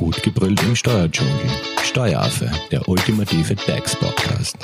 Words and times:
Gut 0.00 0.22
gebrüllt 0.22 0.62
im 0.62 0.74
Steuerdschungel. 0.74 1.34
Steueraffe, 1.82 2.50
der 2.70 2.88
ultimative 2.88 3.54
DAX-Podcast. 3.54 4.56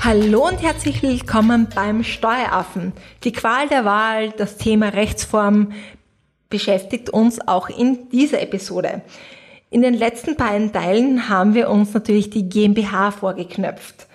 Hallo 0.00 0.46
und 0.46 0.60
herzlich 0.60 1.02
willkommen 1.02 1.66
beim 1.74 2.04
Steueraffen. 2.04 2.92
Die 3.24 3.32
Qual 3.32 3.68
der 3.68 3.86
Wahl, 3.86 4.32
das 4.32 4.58
Thema 4.58 4.90
Rechtsform 4.90 5.72
beschäftigt 6.50 7.08
uns 7.08 7.40
auch 7.48 7.70
in 7.70 8.10
dieser 8.10 8.42
Episode. 8.42 9.00
In 9.70 9.80
den 9.80 9.94
letzten 9.94 10.36
beiden 10.36 10.74
Teilen 10.74 11.30
haben 11.30 11.54
wir 11.54 11.70
uns 11.70 11.94
natürlich 11.94 12.28
die 12.28 12.50
GmbH 12.50 13.12
vorgeknöpft. 13.12 14.08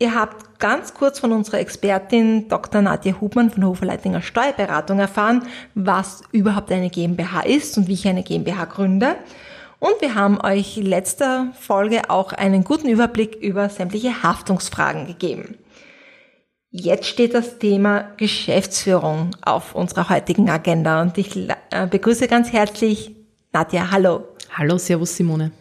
Ihr 0.00 0.14
habt 0.14 0.58
ganz 0.58 0.94
kurz 0.94 1.18
von 1.18 1.30
unserer 1.30 1.58
Expertin 1.58 2.48
Dr. 2.48 2.80
Nadja 2.80 3.20
Hubmann 3.20 3.50
von 3.50 3.66
Hoferleitinger 3.66 4.22
Steuerberatung 4.22 4.98
erfahren, 4.98 5.42
was 5.74 6.22
überhaupt 6.32 6.72
eine 6.72 6.88
GmbH 6.88 7.42
ist 7.42 7.76
und 7.76 7.86
wie 7.86 7.92
ich 7.92 8.08
eine 8.08 8.22
GmbH 8.22 8.64
gründe. 8.64 9.16
Und 9.78 10.00
wir 10.00 10.14
haben 10.14 10.40
euch 10.40 10.78
in 10.78 10.86
letzter 10.86 11.48
Folge 11.52 12.08
auch 12.08 12.32
einen 12.32 12.64
guten 12.64 12.88
Überblick 12.88 13.34
über 13.34 13.68
sämtliche 13.68 14.22
Haftungsfragen 14.22 15.06
gegeben. 15.06 15.58
Jetzt 16.70 17.04
steht 17.04 17.34
das 17.34 17.58
Thema 17.58 18.12
Geschäftsführung 18.16 19.36
auf 19.42 19.74
unserer 19.74 20.08
heutigen 20.08 20.48
Agenda 20.48 21.02
und 21.02 21.18
ich 21.18 21.36
äh, 21.36 21.86
begrüße 21.90 22.26
ganz 22.26 22.54
herzlich 22.54 23.14
Nadja. 23.52 23.90
Hallo. 23.90 24.28
Hallo, 24.56 24.78
Servus 24.78 25.14
Simone. 25.14 25.52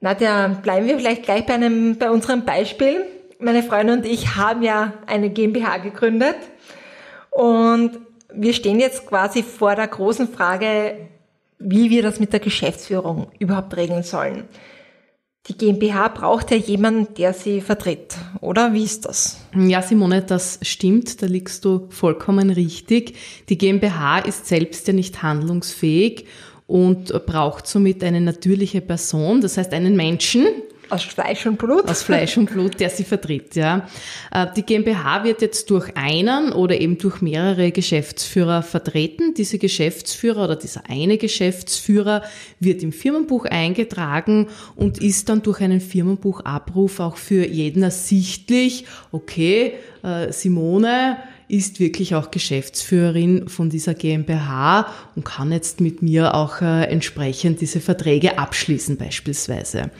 Nadja, 0.00 0.46
bleiben 0.62 0.86
wir 0.86 0.96
vielleicht 0.96 1.24
gleich 1.24 1.44
bei, 1.44 1.54
einem, 1.54 1.98
bei 1.98 2.08
unserem 2.08 2.44
Beispiel 2.44 3.04
meine 3.38 3.62
Freundin 3.62 3.98
und 3.98 4.06
ich 4.06 4.36
haben 4.36 4.62
ja 4.62 4.92
eine 5.06 5.30
GmbH 5.30 5.78
gegründet 5.78 6.36
und 7.30 7.98
wir 8.32 8.52
stehen 8.52 8.80
jetzt 8.80 9.06
quasi 9.06 9.42
vor 9.42 9.74
der 9.74 9.88
großen 9.88 10.28
Frage, 10.28 11.08
wie 11.58 11.90
wir 11.90 12.02
das 12.02 12.20
mit 12.20 12.32
der 12.32 12.40
Geschäftsführung 12.40 13.28
überhaupt 13.38 13.76
regeln 13.76 14.02
sollen. 14.02 14.44
Die 15.48 15.56
GmbH 15.56 16.08
braucht 16.08 16.50
ja 16.50 16.56
jemanden, 16.56 17.14
der 17.14 17.32
sie 17.32 17.60
vertritt, 17.60 18.16
oder? 18.40 18.72
Wie 18.72 18.82
ist 18.82 19.04
das? 19.04 19.38
Ja, 19.54 19.80
Simone, 19.80 20.22
das 20.22 20.58
stimmt, 20.62 21.22
da 21.22 21.26
liegst 21.26 21.64
du 21.64 21.86
vollkommen 21.90 22.50
richtig. 22.50 23.14
Die 23.48 23.56
GmbH 23.56 24.18
ist 24.20 24.46
selbst 24.46 24.88
ja 24.88 24.92
nicht 24.92 25.22
handlungsfähig 25.22 26.26
und 26.66 27.12
braucht 27.26 27.68
somit 27.68 28.02
eine 28.02 28.20
natürliche 28.20 28.80
Person, 28.80 29.40
das 29.40 29.56
heißt 29.56 29.72
einen 29.72 29.94
Menschen, 29.94 30.46
aus 30.90 31.02
Fleisch 31.02 31.46
und 31.46 31.58
Blut? 31.58 31.88
Aus 31.88 32.02
Fleisch 32.02 32.36
und 32.36 32.50
Blut, 32.50 32.80
der 32.80 32.90
sie 32.90 33.04
vertritt, 33.04 33.56
ja. 33.56 33.88
Äh, 34.30 34.46
die 34.56 34.62
GmbH 34.62 35.24
wird 35.24 35.42
jetzt 35.42 35.70
durch 35.70 35.96
einen 35.96 36.52
oder 36.52 36.80
eben 36.80 36.98
durch 36.98 37.20
mehrere 37.20 37.72
Geschäftsführer 37.72 38.62
vertreten. 38.62 39.34
Diese 39.34 39.58
Geschäftsführer 39.58 40.44
oder 40.44 40.56
dieser 40.56 40.88
eine 40.88 41.18
Geschäftsführer 41.18 42.22
wird 42.60 42.82
im 42.82 42.92
Firmenbuch 42.92 43.44
eingetragen 43.46 44.48
und 44.74 44.98
ist 44.98 45.28
dann 45.28 45.42
durch 45.42 45.60
einen 45.60 45.80
Firmenbuchabruf 45.80 47.00
auch 47.00 47.16
für 47.16 47.46
jeden 47.46 47.82
ersichtlich, 47.82 48.84
okay, 49.12 49.74
äh, 50.02 50.32
Simone, 50.32 51.18
ist 51.48 51.78
wirklich 51.78 52.14
auch 52.14 52.30
Geschäftsführerin 52.30 53.48
von 53.48 53.70
dieser 53.70 53.94
GmbH 53.94 54.92
und 55.14 55.24
kann 55.24 55.52
jetzt 55.52 55.80
mit 55.80 56.02
mir 56.02 56.34
auch 56.34 56.60
äh, 56.60 56.84
entsprechend 56.84 57.60
diese 57.60 57.80
Verträge 57.80 58.38
abschließen 58.38 58.96
beispielsweise. 58.96 59.90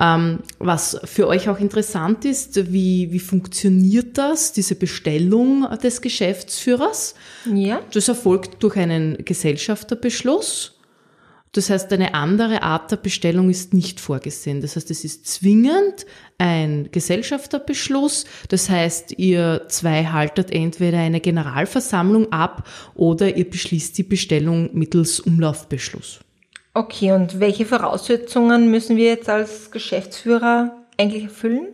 Ähm, 0.00 0.38
was 0.58 0.98
für 1.04 1.28
euch 1.28 1.50
auch 1.50 1.60
interessant 1.60 2.24
ist, 2.24 2.72
wie, 2.72 3.12
wie 3.12 3.18
funktioniert 3.18 4.16
das, 4.16 4.52
diese 4.52 4.74
Bestellung 4.74 5.68
des 5.82 6.00
Geschäftsführers? 6.00 7.14
Ja. 7.52 7.82
Das 7.92 8.08
erfolgt 8.08 8.62
durch 8.62 8.76
einen 8.76 9.22
Gesellschafterbeschluss. 9.24 10.80
Das 11.52 11.68
heißt, 11.68 11.92
eine 11.92 12.14
andere 12.14 12.62
Art 12.62 12.92
der 12.92 12.96
Bestellung 12.96 13.50
ist 13.50 13.74
nicht 13.74 13.98
vorgesehen. 13.98 14.60
Das 14.60 14.76
heißt, 14.76 14.90
es 14.90 15.04
ist 15.04 15.26
zwingend 15.26 16.06
ein 16.38 16.88
Gesellschafterbeschluss. 16.92 18.24
Das 18.48 18.70
heißt, 18.70 19.18
ihr 19.18 19.64
zwei 19.68 20.06
haltet 20.06 20.52
entweder 20.52 20.98
eine 20.98 21.20
Generalversammlung 21.20 22.30
ab 22.32 22.68
oder 22.94 23.36
ihr 23.36 23.50
beschließt 23.50 23.98
die 23.98 24.04
Bestellung 24.04 24.70
mittels 24.74 25.18
Umlaufbeschluss. 25.18 26.20
Okay, 26.80 27.12
und 27.12 27.40
welche 27.40 27.66
Voraussetzungen 27.66 28.70
müssen 28.70 28.96
wir 28.96 29.04
jetzt 29.04 29.28
als 29.28 29.70
Geschäftsführer 29.70 30.78
eigentlich 30.96 31.24
erfüllen? 31.24 31.66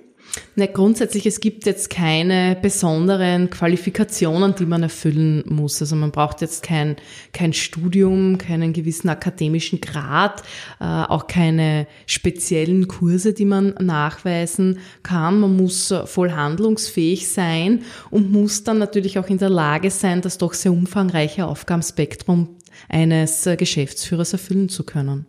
Na, 0.56 0.66
grundsätzlich, 0.66 1.26
es 1.26 1.38
gibt 1.38 1.64
jetzt 1.64 1.90
keine 1.90 2.58
besonderen 2.60 3.48
Qualifikationen, 3.48 4.56
die 4.56 4.66
man 4.66 4.82
erfüllen 4.82 5.44
muss. 5.46 5.80
Also 5.80 5.94
man 5.94 6.10
braucht 6.10 6.40
jetzt 6.40 6.64
kein, 6.64 6.96
kein 7.32 7.52
Studium, 7.52 8.36
keinen 8.36 8.72
gewissen 8.72 9.08
akademischen 9.08 9.80
Grad, 9.80 10.42
äh, 10.80 10.84
auch 10.84 11.28
keine 11.28 11.86
speziellen 12.06 12.88
Kurse, 12.88 13.32
die 13.32 13.44
man 13.44 13.74
nachweisen 13.80 14.80
kann. 15.04 15.38
Man 15.38 15.56
muss 15.56 15.94
voll 16.06 16.32
handlungsfähig 16.32 17.28
sein 17.28 17.84
und 18.10 18.32
muss 18.32 18.64
dann 18.64 18.78
natürlich 18.78 19.20
auch 19.20 19.28
in 19.28 19.38
der 19.38 19.50
Lage 19.50 19.92
sein, 19.92 20.20
das 20.20 20.36
doch 20.36 20.52
sehr 20.52 20.72
umfangreiche 20.72 21.46
Aufgabenspektrum 21.46 22.56
eines 22.88 23.46
äh, 23.46 23.56
Geschäftsführers 23.56 24.32
erfüllen 24.32 24.68
zu 24.68 24.84
können. 24.84 25.26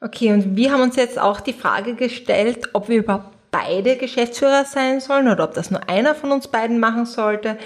Okay, 0.00 0.32
und 0.32 0.56
wir 0.56 0.72
haben 0.72 0.82
uns 0.82 0.96
jetzt 0.96 1.18
auch 1.18 1.40
die 1.40 1.52
Frage 1.52 1.94
gestellt, 1.94 2.70
ob 2.72 2.88
wir 2.88 2.98
überhaupt 2.98 3.36
beide 3.52 3.96
Geschäftsführer 3.96 4.64
sein 4.64 5.00
sollen 5.00 5.28
oder 5.28 5.44
ob 5.44 5.54
das 5.54 5.70
nur 5.70 5.88
einer 5.88 6.14
von 6.14 6.32
uns 6.32 6.48
beiden 6.48 6.80
machen 6.80 7.06
sollte. 7.06 7.56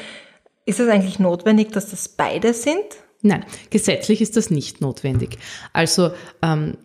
Ist 0.67 0.81
es 0.81 0.89
eigentlich 0.89 1.19
notwendig, 1.19 1.73
dass 1.73 1.91
das 1.91 2.09
beide 2.09 2.53
sind? 2.53 2.85
Nein, 3.23 3.45
gesetzlich 3.71 4.21
ist 4.21 4.37
das 4.37 4.51
nicht 4.51 4.81
notwendig. 4.81 5.39
Also 5.73 6.11
ähm, 6.43 6.77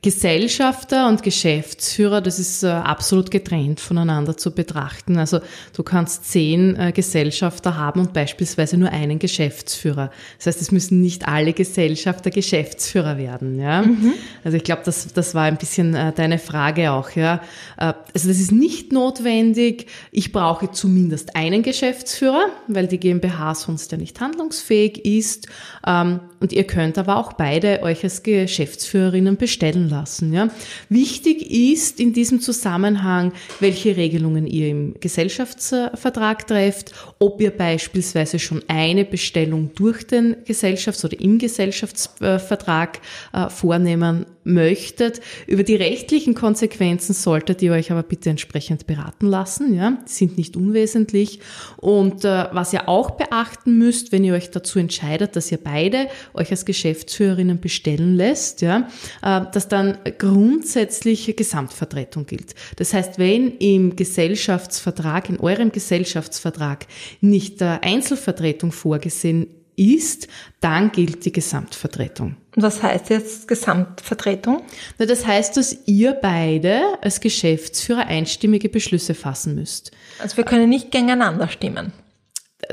Gesellschafter 0.00 1.08
und 1.08 1.22
Geschäftsführer, 1.22 2.22
das 2.22 2.38
ist 2.38 2.62
äh, 2.62 2.68
absolut 2.68 3.30
getrennt 3.30 3.80
voneinander 3.80 4.34
zu 4.34 4.54
betrachten. 4.54 5.18
Also 5.18 5.40
du 5.76 5.82
kannst 5.82 6.24
zehn 6.24 6.74
äh, 6.76 6.92
Gesellschafter 6.92 7.76
haben 7.76 8.00
und 8.00 8.14
beispielsweise 8.14 8.78
nur 8.78 8.90
einen 8.90 9.18
Geschäftsführer. 9.18 10.10
Das 10.38 10.46
heißt, 10.46 10.62
es 10.62 10.72
müssen 10.72 11.02
nicht 11.02 11.28
alle 11.28 11.52
Gesellschafter 11.52 12.30
Geschäftsführer 12.30 13.18
werden. 13.18 13.58
Ja? 13.60 13.82
Mhm. 13.82 14.14
Also 14.42 14.56
ich 14.56 14.64
glaube, 14.64 14.82
das, 14.86 15.12
das 15.12 15.34
war 15.34 15.44
ein 15.44 15.58
bisschen 15.58 15.94
äh, 15.94 16.12
deine 16.14 16.38
Frage 16.38 16.92
auch. 16.92 17.10
Ja? 17.10 17.42
Also 17.76 17.94
das 18.14 18.24
ist 18.24 18.52
nicht 18.52 18.92
notwendig. 18.92 19.86
Ich 20.12 20.32
brauche 20.32 20.70
zumindest 20.70 21.36
einen 21.36 21.62
Geschäftsführer, 21.62 22.46
weil 22.68 22.86
die 22.86 22.98
GmbH 22.98 23.54
sonst 23.54 23.92
ja 23.92 23.98
nicht 23.98 24.18
handlungsfähig 24.18 25.04
ist. 25.04 25.48
Ähm, 25.86 26.20
und 26.40 26.52
ihr 26.52 26.64
könnt 26.64 26.98
aber 26.98 27.16
auch 27.16 27.34
beide 27.34 27.82
euch 27.82 28.04
als 28.04 28.22
Geschäftsführerinnen 28.22 29.36
bestellen 29.58 29.88
lassen. 29.88 30.32
Ja? 30.32 30.48
Wichtig 30.88 31.50
ist 31.50 31.98
in 31.98 32.12
diesem 32.12 32.40
Zusammenhang, 32.40 33.32
welche 33.58 33.96
Regelungen 33.96 34.46
ihr 34.46 34.68
im 34.68 34.94
Gesellschaftsvertrag 35.00 36.46
trefft, 36.46 36.92
ob 37.18 37.40
ihr 37.40 37.50
beispielsweise 37.50 38.38
schon 38.38 38.62
eine 38.68 39.04
Bestellung 39.04 39.70
durch 39.74 40.06
den 40.06 40.36
Gesellschafts- 40.44 41.04
oder 41.04 41.20
im 41.20 41.38
Gesellschaftsvertrag 41.38 43.00
äh, 43.32 43.48
vornehmen 43.48 44.26
möchtet. 44.48 45.20
Über 45.46 45.62
die 45.62 45.76
rechtlichen 45.76 46.34
Konsequenzen 46.34 47.12
solltet 47.12 47.62
ihr 47.62 47.72
euch 47.72 47.92
aber 47.92 48.02
bitte 48.02 48.30
entsprechend 48.30 48.86
beraten 48.86 49.26
lassen. 49.26 49.74
Ja? 49.74 49.98
Die 50.06 50.12
sind 50.12 50.38
nicht 50.38 50.56
unwesentlich. 50.56 51.40
Und 51.76 52.24
äh, 52.24 52.46
was 52.52 52.72
ihr 52.72 52.88
auch 52.88 53.12
beachten 53.12 53.78
müsst, 53.78 54.10
wenn 54.10 54.24
ihr 54.24 54.34
euch 54.34 54.50
dazu 54.50 54.78
entscheidet, 54.78 55.36
dass 55.36 55.52
ihr 55.52 55.58
beide 55.58 56.08
euch 56.34 56.50
als 56.50 56.64
Geschäftsführerinnen 56.64 57.60
bestellen 57.60 58.14
lässt, 58.14 58.62
ja, 58.62 58.88
äh, 59.22 59.42
dass 59.52 59.68
dann 59.68 59.98
grundsätzlich 60.18 61.36
Gesamtvertretung 61.36 62.26
gilt. 62.26 62.54
Das 62.76 62.94
heißt, 62.94 63.18
wenn 63.18 63.56
im 63.58 63.96
Gesellschaftsvertrag, 63.96 65.28
in 65.28 65.38
eurem 65.38 65.70
Gesellschaftsvertrag 65.70 66.86
nicht 67.20 67.62
Einzelvertretung 67.62 68.72
vorgesehen 68.72 69.48
ist, 69.78 70.28
dann 70.60 70.92
gilt 70.92 71.24
die 71.24 71.32
Gesamtvertretung. 71.32 72.36
Was 72.56 72.82
heißt 72.82 73.10
jetzt 73.10 73.48
Gesamtvertretung? 73.48 74.62
Na, 74.98 75.06
das 75.06 75.26
heißt, 75.26 75.56
dass 75.56 75.76
ihr 75.86 76.12
beide 76.12 76.98
als 77.00 77.20
Geschäftsführer 77.20 78.06
einstimmige 78.06 78.68
Beschlüsse 78.68 79.14
fassen 79.14 79.54
müsst. 79.54 79.92
Also 80.18 80.36
wir 80.36 80.44
können 80.44 80.68
nicht 80.68 80.90
gegeneinander 80.90 81.48
stimmen. 81.48 81.92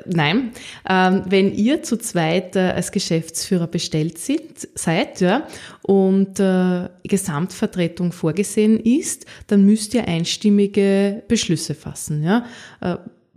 Nein, 0.08 0.52
ähm, 0.90 1.24
wenn 1.28 1.54
ihr 1.54 1.84
zu 1.84 1.98
zweit 1.98 2.56
äh, 2.56 2.72
als 2.72 2.92
Geschäftsführer 2.92 3.68
bestellt 3.68 4.18
sind, 4.18 4.68
seid 4.74 5.22
ja, 5.22 5.48
und 5.84 6.40
äh, 6.40 6.90
Gesamtvertretung 7.04 8.12
vorgesehen 8.12 8.80
ist, 8.80 9.28
dann 9.46 9.64
müsst 9.64 9.94
ihr 9.94 10.08
einstimmige 10.08 11.24
Beschlüsse 11.28 11.76
fassen. 11.76 12.24
Ja. 12.24 12.46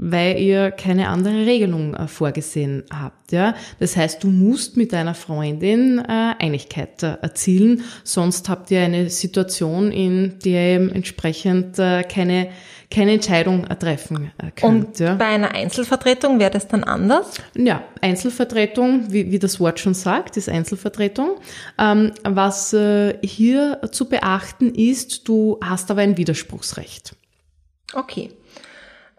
Weil 0.01 0.39
ihr 0.39 0.71
keine 0.71 1.09
andere 1.09 1.45
Regelung 1.45 1.95
äh, 1.95 2.07
vorgesehen 2.07 2.85
habt. 2.93 3.33
Ja? 3.33 3.55
Das 3.81 3.97
heißt, 3.97 4.23
du 4.23 4.29
musst 4.29 4.77
mit 4.77 4.93
deiner 4.93 5.15
Freundin 5.15 5.99
äh, 5.99 6.35
Einigkeit 6.39 7.03
äh, 7.03 7.17
erzielen, 7.21 7.83
sonst 8.05 8.49
habt 8.49 8.71
ihr 8.71 8.81
eine 8.81 9.11
Situation, 9.11 9.91
in 9.91 10.39
der 10.45 10.81
ihr 10.81 10.95
entsprechend 10.95 11.79
äh, 11.79 12.05
keine 12.05 12.49
keine 12.91 13.13
Entscheidung 13.13 13.67
äh, 13.67 13.77
treffen 13.77 14.31
äh, 14.39 14.51
könnt. 14.51 14.87
Und 14.87 14.99
ja. 14.99 15.15
bei 15.15 15.27
einer 15.27 15.55
Einzelvertretung 15.55 16.39
wäre 16.39 16.51
das 16.51 16.69
dann 16.69 16.85
anders? 16.85 17.35
Ja, 17.55 17.83
Einzelvertretung, 18.01 19.13
wie, 19.13 19.31
wie 19.31 19.39
das 19.39 19.61
Wort 19.61 19.79
schon 19.79 19.93
sagt, 19.93 20.37
ist 20.37 20.49
Einzelvertretung. 20.49 21.37
Ähm, 21.79 22.13
was 22.25 22.75
hier 23.23 23.81
zu 23.93 24.09
beachten 24.09 24.75
ist, 24.75 25.29
du 25.29 25.59
hast 25.63 25.91
aber 25.91 26.01
ein 26.01 26.17
Widerspruchsrecht. 26.17 27.15
Okay. 27.93 28.31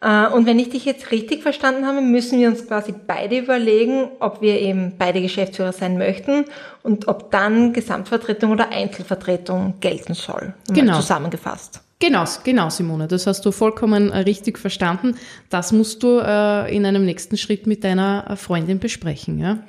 Äh, 0.01 0.27
und 0.27 0.45
wenn 0.45 0.59
ich 0.59 0.69
dich 0.69 0.85
jetzt 0.85 1.11
richtig 1.11 1.43
verstanden 1.43 1.85
habe, 1.85 2.01
müssen 2.01 2.39
wir 2.39 2.47
uns 2.47 2.65
quasi 2.67 2.93
beide 3.05 3.37
überlegen, 3.37 4.09
ob 4.19 4.41
wir 4.41 4.59
eben 4.59 4.93
beide 4.97 5.21
Geschäftsführer 5.21 5.73
sein 5.73 5.97
möchten 5.97 6.45
und 6.83 7.07
ob 7.07 7.31
dann 7.31 7.73
Gesamtvertretung 7.73 8.51
oder 8.51 8.71
Einzelvertretung 8.71 9.75
gelten 9.79 10.13
soll. 10.13 10.53
Genau. 10.69 10.95
Zusammengefasst. 10.97 11.81
Genau, 12.01 12.23
genau, 12.45 12.69
Simone. 12.69 13.09
Das 13.09 13.27
hast 13.27 13.45
du 13.45 13.51
vollkommen 13.51 14.11
äh, 14.11 14.19
richtig 14.19 14.57
verstanden. 14.57 15.15
Das 15.49 15.73
musst 15.73 16.01
du 16.01 16.19
äh, 16.19 16.73
in 16.73 16.85
einem 16.85 17.03
nächsten 17.03 17.35
Schritt 17.35 17.67
mit 17.67 17.83
deiner 17.83 18.37
Freundin 18.37 18.79
besprechen, 18.79 19.39
ja. 19.39 19.59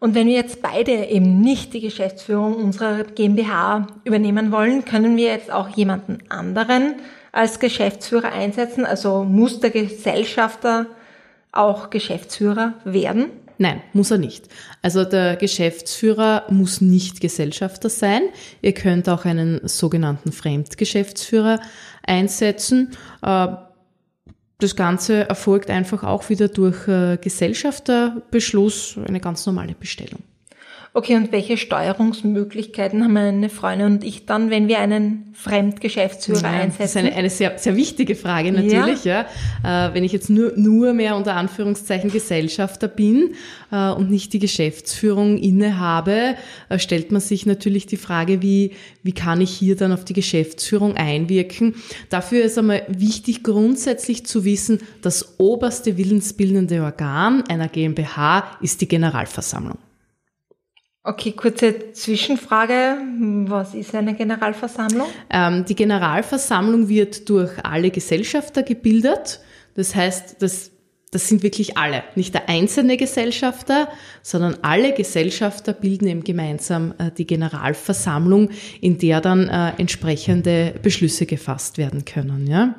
Und 0.00 0.14
wenn 0.14 0.26
wir 0.26 0.34
jetzt 0.34 0.60
beide 0.60 0.92
eben 1.06 1.40
nicht 1.40 1.72
die 1.72 1.80
Geschäftsführung 1.80 2.56
unserer 2.56 3.04
GmbH 3.04 3.86
übernehmen 4.04 4.52
wollen, 4.52 4.84
können 4.84 5.16
wir 5.16 5.28
jetzt 5.28 5.50
auch 5.50 5.70
jemanden 5.70 6.18
anderen 6.28 6.96
als 7.34 7.58
Geschäftsführer 7.58 8.32
einsetzen? 8.32 8.86
Also 8.86 9.24
muss 9.24 9.60
der 9.60 9.70
Gesellschafter 9.70 10.86
auch 11.52 11.90
Geschäftsführer 11.90 12.74
werden? 12.84 13.26
Nein, 13.58 13.82
muss 13.92 14.10
er 14.10 14.18
nicht. 14.18 14.48
Also 14.82 15.04
der 15.04 15.36
Geschäftsführer 15.36 16.44
muss 16.48 16.80
nicht 16.80 17.20
Gesellschafter 17.20 17.88
sein. 17.88 18.22
Ihr 18.62 18.72
könnt 18.72 19.08
auch 19.08 19.24
einen 19.24 19.60
sogenannten 19.68 20.32
Fremdgeschäftsführer 20.32 21.60
einsetzen. 22.04 22.90
Äh, 23.22 23.48
das 24.58 24.76
Ganze 24.76 25.28
erfolgt 25.28 25.70
einfach 25.70 26.02
auch 26.04 26.28
wieder 26.30 26.48
durch 26.48 26.88
äh, 26.88 27.16
Gesellschafterbeschluss, 27.16 28.98
eine 29.06 29.20
ganz 29.20 29.46
normale 29.46 29.74
Bestellung. 29.74 30.20
Okay, 30.96 31.16
und 31.16 31.32
welche 31.32 31.56
Steuerungsmöglichkeiten 31.56 33.02
haben 33.02 33.14
meine 33.14 33.48
Freunde 33.48 33.86
und 33.86 34.04
ich 34.04 34.26
dann, 34.26 34.48
wenn 34.50 34.68
wir 34.68 34.78
einen 34.78 35.24
Fremdgeschäftsführer 35.32 36.42
ja, 36.42 36.50
einsetzen? 36.50 36.78
Das 36.78 36.90
ist 36.90 36.96
eine, 36.96 37.12
eine 37.16 37.30
sehr, 37.30 37.58
sehr 37.58 37.74
wichtige 37.74 38.14
Frage 38.14 38.52
natürlich. 38.52 39.04
Ja. 39.04 39.26
ja. 39.64 39.88
Äh, 39.88 39.94
wenn 39.94 40.04
ich 40.04 40.12
jetzt 40.12 40.30
nur, 40.30 40.52
nur 40.54 40.94
mehr 40.94 41.16
unter 41.16 41.34
Anführungszeichen 41.34 42.12
Gesellschafter 42.12 42.86
bin 42.86 43.34
äh, 43.72 43.90
und 43.90 44.08
nicht 44.08 44.32
die 44.34 44.38
Geschäftsführung 44.38 45.36
innehabe, 45.36 46.36
äh, 46.68 46.78
stellt 46.78 47.10
man 47.10 47.20
sich 47.20 47.44
natürlich 47.44 47.86
die 47.86 47.96
Frage, 47.96 48.40
wie, 48.40 48.70
wie 49.02 49.12
kann 49.12 49.40
ich 49.40 49.50
hier 49.50 49.74
dann 49.74 49.90
auf 49.90 50.04
die 50.04 50.12
Geschäftsführung 50.12 50.96
einwirken? 50.96 51.74
Dafür 52.08 52.44
ist 52.44 52.56
einmal 52.56 52.82
wichtig, 52.86 53.42
grundsätzlich 53.42 54.26
zu 54.26 54.44
wissen, 54.44 54.78
das 55.02 55.40
oberste 55.40 55.98
willensbildende 55.98 56.84
Organ 56.84 57.42
einer 57.48 57.66
GmbH 57.66 58.44
ist 58.60 58.80
die 58.80 58.86
Generalversammlung. 58.86 59.78
Okay, 61.06 61.32
kurze 61.32 61.92
Zwischenfrage. 61.92 62.96
Was 63.46 63.74
ist 63.74 63.94
eine 63.94 64.14
Generalversammlung? 64.14 65.06
Ähm, 65.28 65.66
die 65.66 65.74
Generalversammlung 65.74 66.88
wird 66.88 67.28
durch 67.28 67.52
alle 67.62 67.90
Gesellschafter 67.90 68.62
gebildet. 68.62 69.40
Das 69.74 69.94
heißt, 69.94 70.36
das, 70.40 70.70
das 71.10 71.28
sind 71.28 71.42
wirklich 71.42 71.76
alle. 71.76 72.04
Nicht 72.14 72.32
der 72.32 72.48
einzelne 72.48 72.96
Gesellschafter, 72.96 73.88
sondern 74.22 74.56
alle 74.62 74.94
Gesellschafter 74.94 75.74
bilden 75.74 76.06
eben 76.06 76.24
gemeinsam 76.24 76.94
äh, 76.96 77.10
die 77.10 77.26
Generalversammlung, 77.26 78.48
in 78.80 78.96
der 78.96 79.20
dann 79.20 79.50
äh, 79.50 79.72
entsprechende 79.76 80.72
Beschlüsse 80.82 81.26
gefasst 81.26 81.76
werden 81.76 82.06
können. 82.06 82.46
Ja? 82.46 82.76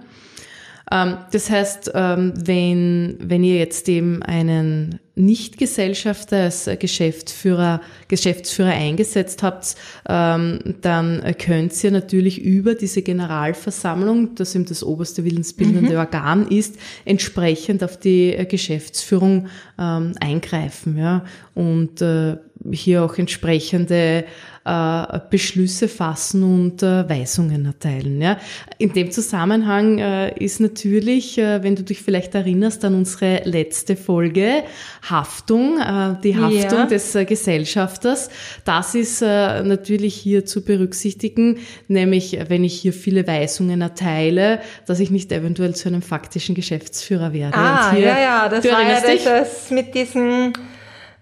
Ähm, 0.91 1.17
das 1.31 1.51
heißt, 1.51 1.91
ähm, 1.93 2.33
wenn, 2.35 3.17
wenn 3.19 3.43
ihr 3.43 3.59
jetzt 3.59 3.87
eben 3.87 4.23
einen 4.23 4.99
Nicht-Gesellschafter 5.15 6.43
als 6.43 6.69
Geschäftsführer, 6.79 7.81
Geschäftsführer 8.07 8.71
eingesetzt 8.71 9.43
habt, 9.43 9.75
ähm, 10.07 10.75
dann 10.81 11.23
könnt 11.39 11.83
ihr 11.83 11.91
natürlich 11.91 12.41
über 12.41 12.75
diese 12.75 13.01
Generalversammlung, 13.01 14.35
das 14.35 14.55
eben 14.55 14.65
das 14.65 14.83
oberste 14.83 15.23
willensbildende 15.23 15.93
mhm. 15.93 15.97
Organ 15.99 16.47
ist, 16.47 16.75
entsprechend 17.05 17.83
auf 17.83 17.97
die 17.97 18.35
Geschäftsführung 18.49 19.47
eingreifen 19.77 20.97
ja, 20.97 21.25
und 21.53 22.01
äh, 22.01 22.37
hier 22.71 23.03
auch 23.03 23.17
entsprechende 23.17 24.25
äh, 24.65 25.19
Beschlüsse 25.29 25.87
fassen 25.87 26.41
und 26.41 26.81
äh, 26.81 27.07
Weisungen 27.07 27.65
erteilen. 27.65 28.19
Ja. 28.19 28.37
In 28.79 28.93
dem 28.93 29.11
Zusammenhang 29.11 29.99
äh, 29.99 30.35
ist 30.43 30.59
natürlich, 30.59 31.37
äh, 31.37 31.61
wenn 31.61 31.75
du 31.75 31.83
dich 31.83 32.01
vielleicht 32.01 32.33
erinnerst 32.33 32.83
an 32.83 32.95
unsere 32.95 33.41
letzte 33.43 33.95
Folge, 33.95 34.63
Haftung, 35.07 35.79
äh, 35.79 36.15
die 36.23 36.35
Haftung 36.35 36.79
ja. 36.79 36.85
des 36.87 37.13
äh, 37.13 37.25
Gesellschafters, 37.25 38.29
das 38.63 38.95
ist 38.95 39.21
natürlich 39.21 40.15
hier 40.15 40.45
zu 40.45 40.63
berücksichtigen, 40.63 41.59
nämlich 41.87 42.37
wenn 42.47 42.63
ich 42.63 42.73
hier 42.73 42.93
viele 42.93 43.27
Weisungen 43.27 43.81
erteile, 43.81 44.59
dass 44.87 44.99
ich 44.99 45.11
nicht 45.11 45.31
eventuell 45.31 45.75
zu 45.75 45.89
einem 45.89 46.01
faktischen 46.01 46.55
Geschäftsführer 46.55 47.33
werde. 47.33 47.57
Ah, 47.57 47.91
hier, 47.91 48.07
ja, 48.07 48.19
ja, 48.19 48.49
das 48.49 48.65
war 48.65 48.81
ja 48.81 48.99
das 49.01 49.69
mit 49.69 49.93
diesem, 49.93 50.53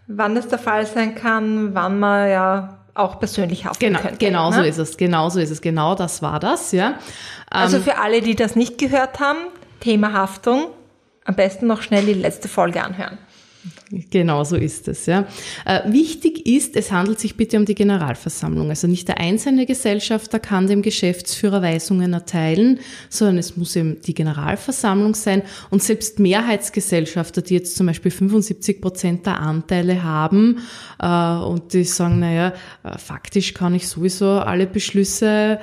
wann 0.08 0.36
das 0.36 0.48
der 0.48 0.60
Fall 0.60 0.86
sein 0.86 1.16
kann, 1.16 1.74
wann 1.76 2.00
man 2.00 2.30
ja 2.30 2.83
auch 2.96 3.20
persönlich 3.20 3.66
haften 3.66 3.86
genau, 3.86 4.00
könnte. 4.00 4.18
Genau 4.18 4.50
ne? 4.50 4.58
so 4.58 4.62
ist 4.62 4.78
es, 4.78 4.98
genau 4.98 5.30
so 5.30 5.40
ist 5.40 5.50
es, 5.50 5.62
genau 5.62 5.96
das 5.96 6.22
war 6.22 6.40
das, 6.40 6.72
ja. 6.72 7.00
Also 7.50 7.78
ähm, 7.78 7.84
für 7.84 7.98
alle, 7.98 8.22
die 8.22 8.36
das 8.36 8.56
nicht 8.56 8.78
gehört 8.78 9.20
haben, 9.20 9.40
Thema 9.80 10.14
Haftung, 10.14 10.68
am 11.26 11.36
besten 11.36 11.68
noch 11.68 11.82
schnell 11.82 12.06
die 12.06 12.14
letzte 12.14 12.48
Folge 12.48 12.84
anhören. 12.84 13.18
Genau 14.10 14.44
so 14.44 14.56
ist 14.56 14.88
es. 14.88 15.06
Ja. 15.06 15.28
Äh, 15.66 15.92
wichtig 15.92 16.48
ist, 16.48 16.76
es 16.76 16.92
handelt 16.92 17.20
sich 17.20 17.38
bitte 17.38 17.58
um 17.58 17.66
die 17.66 17.76
Generalversammlung. 17.76 18.70
Also 18.70 18.88
nicht 18.88 19.08
der 19.08 19.20
einzelne 19.20 19.68
Gesellschafter 19.68 20.40
kann 20.40 20.66
dem 20.66 20.82
Geschäftsführer 20.82 21.62
Weisungen 21.62 22.12
erteilen, 22.14 22.80
sondern 23.10 23.38
es 23.38 23.56
muss 23.56 23.76
eben 23.76 24.02
die 24.02 24.16
Generalversammlung 24.16 25.14
sein. 25.14 25.44
Und 25.70 25.84
selbst 25.84 26.18
Mehrheitsgesellschafter, 26.18 27.44
die 27.44 27.54
jetzt 27.54 27.76
zum 27.76 27.86
Beispiel 27.86 28.10
75 28.10 28.82
Prozent 28.82 29.28
der 29.28 29.40
Anteile 29.40 30.02
haben 30.02 30.60
äh, 31.00 31.06
und 31.06 31.74
die 31.74 31.84
sagen, 31.84 32.18
naja, 32.20 32.54
äh, 32.84 32.98
faktisch 32.98 33.54
kann 33.54 33.76
ich 33.76 33.88
sowieso 33.88 34.40
alle 34.40 34.66
Beschlüsse 34.66 35.60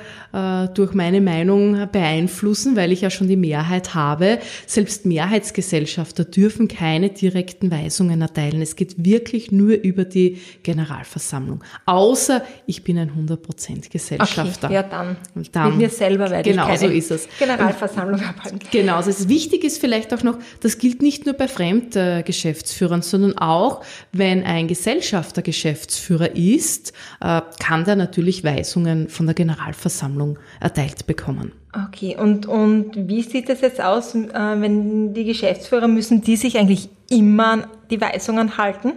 durch 0.73 0.93
meine 0.93 1.19
Meinung 1.19 1.89
beeinflussen, 1.91 2.77
weil 2.77 2.93
ich 2.93 3.01
ja 3.01 3.09
schon 3.09 3.27
die 3.27 3.35
Mehrheit 3.35 3.93
habe. 3.93 4.39
Selbst 4.65 5.05
Mehrheitsgesellschafter 5.05 6.23
dürfen 6.23 6.69
keine 6.69 7.09
direkten 7.09 7.69
Weisungen 7.69 8.20
Weisungen 8.21 8.21
erteilen. 8.21 8.61
Es 8.61 8.75
geht 8.75 9.03
wirklich 9.03 9.51
nur 9.51 9.73
über 9.73 10.05
die 10.05 10.39
Generalversammlung. 10.63 11.63
Außer 11.85 12.43
ich 12.65 12.83
bin 12.83 12.97
ein 12.97 13.11
100% 13.11 13.89
Gesellschafter. 13.89 14.67
Okay, 14.67 14.73
ja, 14.73 14.83
dann. 14.83 15.17
dann 15.51 15.69
Mit 15.69 15.77
mir 15.77 15.89
selber 15.89 16.29
werde 16.29 16.49
genau 16.49 16.63
ich 16.63 16.79
keine 16.79 16.91
so 16.91 16.97
ist 16.97 17.11
es. 17.11 17.27
Generalversammlung 17.39 18.21
abhalten. 18.21 18.59
Genau, 18.71 18.97
also 18.97 19.09
es 19.09 19.27
wichtig 19.27 19.63
ist 19.63 19.79
vielleicht 19.79 20.13
auch 20.13 20.23
noch, 20.23 20.37
das 20.61 20.77
gilt 20.77 21.01
nicht 21.01 21.25
nur 21.25 21.35
bei 21.35 21.47
Fremdgeschäftsführern, 21.47 23.01
sondern 23.01 23.37
auch, 23.37 23.83
wenn 24.11 24.43
ein 24.43 24.67
Gesellschafter 24.67 25.41
Geschäftsführer 25.41 26.35
ist, 26.35 26.93
äh, 27.19 27.41
kann 27.59 27.85
der 27.85 27.95
natürlich 27.95 28.43
Weisungen 28.43 29.09
von 29.09 29.25
der 29.25 29.35
Generalversammlung 29.35 30.37
erteilt 30.59 31.07
bekommen. 31.07 31.51
Okay, 31.73 32.17
und, 32.19 32.47
und 32.47 33.07
wie 33.07 33.21
sieht 33.21 33.47
das 33.47 33.61
jetzt 33.61 33.81
aus, 33.81 34.13
äh, 34.13 34.29
wenn 34.33 35.13
die 35.13 35.23
Geschäftsführer 35.23 35.87
müssen 35.87 36.21
die 36.21 36.35
sich 36.35 36.57
eigentlich 36.57 36.89
immer 37.09 37.51
an 37.51 37.67
die 37.89 38.01
Weisungen 38.01 38.57
halten? 38.57 38.93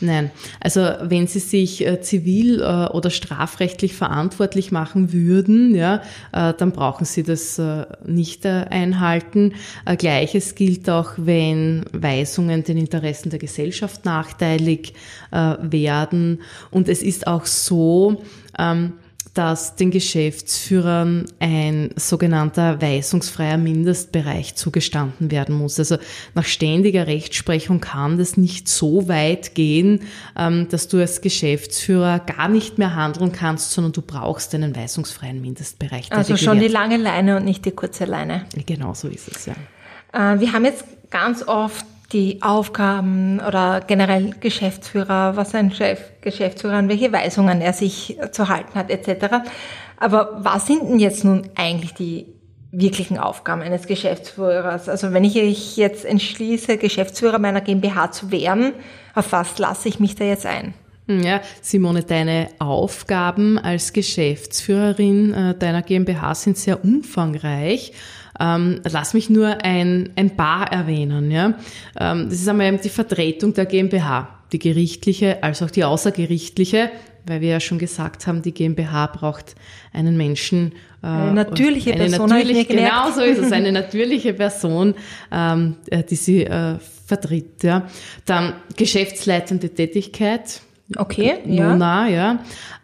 Nein, 0.00 0.30
also 0.60 0.80
wenn 1.02 1.26
Sie 1.26 1.38
sich 1.38 1.84
äh, 1.86 2.00
zivil 2.00 2.60
äh, 2.60 2.86
oder 2.92 3.10
strafrechtlich 3.10 3.94
verantwortlich 3.94 4.70
machen 4.70 5.12
würden, 5.12 5.74
ja, 5.74 6.02
dann 6.32 6.72
brauchen 6.72 7.04
Sie 7.04 7.22
das 7.22 7.60
nicht 8.04 8.44
einhalten. 8.44 9.54
Gleiches 9.98 10.54
gilt 10.54 10.90
auch, 10.90 11.12
wenn 11.16 11.84
Weisungen 11.92 12.64
den 12.64 12.76
Interessen 12.76 13.30
der 13.30 13.38
Gesellschaft 13.38 14.04
nachteilig 14.04 14.94
werden. 15.30 16.42
Und 16.70 16.88
es 16.88 17.02
ist 17.02 17.26
auch 17.26 17.46
so, 17.46 18.22
ähm, 18.58 18.94
dass 19.34 19.74
den 19.74 19.90
Geschäftsführern 19.90 21.26
ein 21.40 21.90
sogenannter 21.96 22.80
weisungsfreier 22.80 23.58
Mindestbereich 23.58 24.54
zugestanden 24.54 25.30
werden 25.30 25.56
muss. 25.56 25.78
Also 25.78 25.98
nach 26.34 26.44
ständiger 26.44 27.08
Rechtsprechung 27.08 27.80
kann 27.80 28.16
das 28.16 28.36
nicht 28.36 28.68
so 28.68 29.08
weit 29.08 29.56
gehen, 29.56 30.00
ähm, 30.38 30.68
dass 30.70 30.86
du 30.86 30.98
als 30.98 31.20
Geschäftsführer 31.20 32.20
gar 32.20 32.48
nicht 32.48 32.78
mehr 32.78 32.94
handeln 32.94 33.32
kannst, 33.32 33.72
sondern 33.72 33.92
du 33.92 34.02
brauchst 34.02 34.54
einen 34.54 34.74
weisungsfreien 34.76 35.40
Mindestbereich. 35.40 36.12
Also 36.12 36.36
schon 36.36 36.60
die 36.60 36.68
lange 36.68 36.96
Leine 36.96 37.36
und 37.36 37.44
nicht 37.44 37.64
die 37.64 37.72
kurze 37.72 38.04
Leine. 38.04 38.46
Genau 38.66 38.94
so 38.94 39.08
ist 39.08 39.28
es, 39.28 39.46
ja. 39.46 39.54
Äh, 40.12 40.38
wir 40.38 40.52
haben 40.52 40.64
jetzt 40.64 40.84
ganz 41.10 41.42
oft 41.46 41.84
die 42.12 42.42
Aufgaben 42.42 43.40
oder 43.40 43.80
generell 43.80 44.34
Geschäftsführer, 44.40 45.36
was 45.36 45.54
ein 45.54 45.72
Chef, 45.72 46.00
Geschäftsführer, 46.20 46.74
an 46.74 46.88
welche 46.88 47.12
Weisungen 47.12 47.60
er 47.60 47.72
sich 47.72 48.18
zu 48.32 48.48
halten 48.48 48.74
hat, 48.74 48.90
etc. 48.90 49.48
Aber 49.96 50.38
was 50.38 50.66
sind 50.66 50.88
denn 50.88 50.98
jetzt 50.98 51.24
nun 51.24 51.48
eigentlich 51.54 51.94
die 51.94 52.26
wirklichen 52.72 53.18
Aufgaben 53.18 53.62
eines 53.62 53.86
Geschäftsführers? 53.86 54.88
Also 54.88 55.12
wenn 55.12 55.24
ich 55.24 55.76
jetzt 55.76 56.04
entschließe, 56.04 56.76
Geschäftsführer 56.76 57.38
meiner 57.38 57.60
GmbH 57.60 58.10
zu 58.10 58.30
werden, 58.30 58.72
auf 59.14 59.32
was 59.32 59.58
lasse 59.58 59.88
ich 59.88 60.00
mich 60.00 60.14
da 60.14 60.24
jetzt 60.24 60.46
ein? 60.46 60.74
Ja, 61.06 61.42
Simone, 61.60 62.02
deine 62.02 62.48
Aufgaben 62.58 63.58
als 63.58 63.92
Geschäftsführerin 63.92 65.34
äh, 65.34 65.54
deiner 65.54 65.82
GmbH 65.82 66.34
sind 66.34 66.56
sehr 66.56 66.82
umfangreich. 66.82 67.92
Ähm, 68.40 68.80
lass 68.90 69.14
mich 69.14 69.30
nur 69.30 69.64
ein, 69.64 70.10
ein 70.16 70.36
paar 70.36 70.72
erwähnen. 70.72 71.30
Ja? 71.30 71.54
Ähm, 71.98 72.28
das 72.28 72.40
ist 72.40 72.48
einmal 72.48 72.76
die 72.78 72.88
Vertretung 72.88 73.54
der 73.54 73.66
GmbH, 73.66 74.28
die 74.52 74.58
gerichtliche 74.58 75.42
als 75.42 75.62
auch 75.62 75.70
die 75.70 75.84
außergerichtliche, 75.84 76.90
weil 77.26 77.40
wir 77.40 77.50
ja 77.50 77.60
schon 77.60 77.78
gesagt 77.78 78.26
haben, 78.26 78.42
die 78.42 78.52
GmbH 78.52 79.06
braucht 79.08 79.54
einen 79.92 80.16
Menschen. 80.16 80.72
Äh, 81.02 81.06
eine 81.06 81.32
natürliche 81.34 81.92
eine 81.92 82.04
Person. 82.08 82.28
Natürlich, 82.28 82.68
genau 82.68 83.10
so 83.10 83.20
ist 83.20 83.38
es, 83.38 83.52
eine 83.52 83.72
natürliche 83.72 84.34
Person, 84.34 84.94
ähm, 85.32 85.76
äh, 85.90 86.02
die 86.02 86.16
sie 86.16 86.44
äh, 86.44 86.76
vertritt. 87.06 87.62
Ja. 87.62 87.86
Dann 88.24 88.54
geschäftsleitende 88.76 89.70
Tätigkeit, 89.70 90.60
Okay, 90.96 91.38
Nona, 91.46 92.08
ja. 92.08 92.14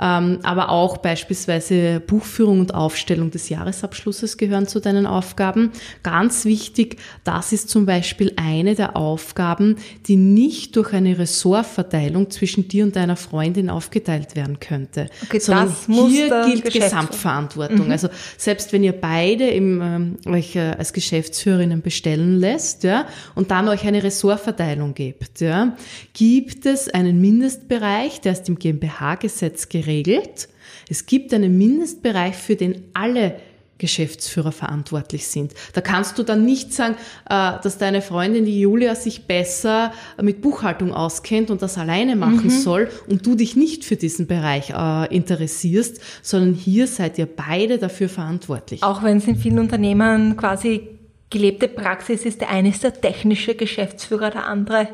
ja. 0.01 0.19
Ähm, 0.19 0.39
aber 0.43 0.71
auch 0.71 0.97
beispielsweise 0.97 2.01
Buchführung 2.01 2.61
und 2.61 2.75
Aufstellung 2.75 3.31
des 3.31 3.51
Jahresabschlusses 3.51 4.39
gehören 4.39 4.67
zu 4.67 4.81
deinen 4.81 5.05
Aufgaben. 5.05 5.71
Ganz 6.03 6.47
wichtig, 6.47 6.97
das 7.25 7.53
ist 7.53 7.69
zum 7.69 7.85
Beispiel 7.85 8.33
eine 8.37 8.75
der 8.75 8.97
Aufgaben, 8.97 9.77
die 10.07 10.17
nicht 10.17 10.77
durch 10.77 10.95
eine 10.95 11.19
Ressortverteilung 11.19 12.31
zwischen 12.31 12.69
dir 12.69 12.85
und 12.85 12.97
deiner 12.97 13.17
Freundin 13.17 13.69
aufgeteilt 13.69 14.35
werden 14.35 14.61
könnte. 14.61 15.11
Okay, 15.25 15.39
sondern 15.39 15.69
das 15.69 15.87
muss 15.87 16.11
hier 16.11 16.45
gilt 16.47 16.73
Gesamtverantwortung. 16.73 17.85
Mhm. 17.85 17.93
Also 17.93 18.09
selbst 18.39 18.73
wenn 18.73 18.83
ihr 18.83 18.93
beide 18.99 19.47
im, 19.51 19.83
ähm, 19.83 20.17
euch 20.27 20.57
äh, 20.57 20.75
als 20.79 20.95
Geschäftsführerinnen 20.95 21.83
bestellen 21.83 22.41
lässt, 22.41 22.83
ja, 22.83 23.05
und 23.35 23.51
dann 23.51 23.69
euch 23.69 23.87
eine 23.87 24.03
Ressortverteilung 24.03 24.95
gebt, 24.95 25.43
ja, 25.43 25.77
gibt 26.15 26.65
es 26.65 26.89
einen 26.89 27.21
Mindestbereich, 27.21 27.90
Mindestbereich, 27.91 28.21
der 28.21 28.33
ist 28.33 28.49
im 28.49 28.59
GmbH-Gesetz 28.59 29.69
geregelt. 29.69 30.49
Es 30.89 31.07
gibt 31.07 31.35
einen 31.35 31.57
Mindestbereich, 31.59 32.35
für 32.35 32.57
den 32.57 32.85
alle 32.95 33.37
Geschäftsführer 33.79 34.53
verantwortlich 34.53 35.27
sind. 35.27 35.55
Da 35.73 35.81
kannst 35.81 36.19
du 36.19 36.23
dann 36.23 36.45
nicht 36.45 36.75
sagen, 36.75 36.97
äh, 37.31 37.53
dass 37.63 37.79
deine 37.79 38.03
Freundin, 38.03 38.45
die 38.45 38.61
Julia, 38.61 38.95
sich 38.95 39.27
besser 39.27 39.93
mit 40.21 40.43
Buchhaltung 40.43 40.93
auskennt 40.93 41.51
und 41.51 41.63
das 41.63 41.79
alleine 41.79 42.15
machen 42.15 42.45
mhm. 42.45 42.51
soll 42.51 42.91
und 43.09 43.25
du 43.25 43.35
dich 43.37 43.57
nicht 43.57 43.87
für 43.87 43.97
diesen 43.97 44.27
Bereich 44.27 44.71
äh, 44.71 45.15
interessierst, 45.15 46.01
sondern 46.21 46.53
hier 46.53 46.87
seid 46.87 47.17
ihr 47.17 47.27
beide 47.27 47.79
dafür 47.79 48.11
verantwortlich. 48.11 48.83
Auch 48.83 49.03
wenn 49.03 49.17
es 49.17 49.27
in 49.27 49.37
vielen 49.37 49.59
Unternehmen 49.59 50.37
quasi 50.37 50.87
gelebte 51.31 51.67
Praxis 51.67 52.27
ist, 52.27 52.43
der 52.43 52.51
eine 52.51 52.69
ist 52.69 52.85
der 52.85 53.01
technische 53.01 53.55
Geschäftsführer, 53.55 54.31
der 54.31 54.47
andere 54.47 54.89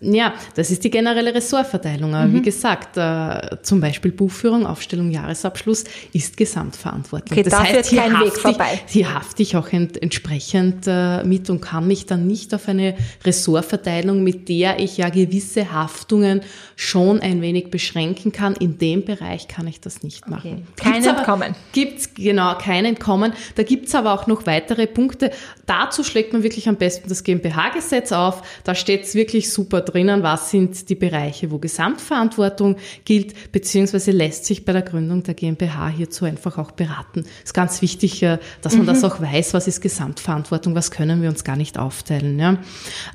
ja, 0.00 0.34
das 0.54 0.70
ist 0.70 0.84
die 0.84 0.90
generelle 0.90 1.34
Ressortverteilung. 1.34 2.14
Aber 2.14 2.26
mhm. 2.26 2.34
wie 2.34 2.42
gesagt, 2.42 2.96
äh, 2.96 3.56
zum 3.62 3.80
Beispiel 3.80 4.12
Buchführung, 4.12 4.66
Aufstellung, 4.66 5.10
Jahresabschluss 5.10 5.84
ist 6.12 6.36
gesamtverantwortlich. 6.36 7.32
Okay, 7.32 7.48
das 7.48 7.58
heißt, 7.58 7.90
hier 7.90 8.02
kein 8.02 8.20
Weg 8.20 8.36
vorbei. 8.38 8.80
Ich, 8.86 8.92
hier 8.92 9.14
hafte 9.14 9.42
ich 9.42 9.56
auch 9.56 9.68
ent, 9.72 10.00
entsprechend 10.02 10.84
äh, 10.86 11.24
mit 11.24 11.48
und 11.48 11.60
kann 11.60 11.86
mich 11.86 12.06
dann 12.06 12.26
nicht 12.26 12.54
auf 12.54 12.68
eine 12.68 12.96
Ressortverteilung, 13.24 14.22
mit 14.22 14.48
der 14.48 14.78
ich 14.78 14.96
ja 14.98 15.08
gewisse 15.08 15.72
Haftungen 15.72 16.42
schon 16.76 17.20
ein 17.20 17.40
wenig 17.40 17.70
beschränken 17.70 18.32
kann. 18.32 18.54
In 18.54 18.78
dem 18.78 19.04
Bereich 19.04 19.48
kann 19.48 19.66
ich 19.66 19.80
das 19.80 20.02
nicht 20.02 20.28
machen. 20.28 20.52
Okay. 20.52 20.62
Kein 20.76 20.92
gibt's 20.94 21.06
Entkommen. 21.06 21.48
Aber, 21.50 21.56
gibt's 21.72 22.14
genau 22.14 22.58
kein 22.58 22.84
Entkommen. 22.84 23.32
Da 23.54 23.62
gibt's 23.62 23.94
aber 23.94 24.12
auch 24.12 24.26
noch 24.26 24.46
weitere 24.46 24.86
Punkte. 24.86 25.30
Dazu 25.66 26.04
schlägt 26.04 26.32
man 26.32 26.42
wirklich 26.42 26.68
am 26.68 26.76
besten 26.76 27.08
das 27.08 27.24
GmbH-Gesetz 27.24 28.12
auf. 28.12 28.42
Da 28.64 28.74
steht's 28.74 29.14
wirklich 29.14 29.52
super 29.52 29.83
drinnen, 29.84 30.22
was 30.22 30.50
sind 30.50 30.88
die 30.88 30.94
Bereiche, 30.94 31.50
wo 31.50 31.58
Gesamtverantwortung 31.58 32.76
gilt, 33.04 33.52
beziehungsweise 33.52 34.10
lässt 34.10 34.46
sich 34.46 34.64
bei 34.64 34.72
der 34.72 34.82
Gründung 34.82 35.22
der 35.22 35.34
GmbH 35.34 35.88
hierzu 35.88 36.24
einfach 36.24 36.58
auch 36.58 36.72
beraten. 36.72 37.24
Es 37.38 37.50
ist 37.50 37.54
ganz 37.54 37.82
wichtig, 37.82 38.22
äh, 38.22 38.38
dass 38.62 38.74
man 38.74 38.82
mhm. 38.82 38.86
das 38.86 39.04
auch 39.04 39.20
weiß, 39.20 39.54
was 39.54 39.68
ist 39.68 39.80
Gesamtverantwortung, 39.80 40.74
was 40.74 40.90
können 40.90 41.22
wir 41.22 41.28
uns 41.28 41.44
gar 41.44 41.56
nicht 41.56 41.78
aufteilen. 41.78 42.38
Ja. 42.38 42.58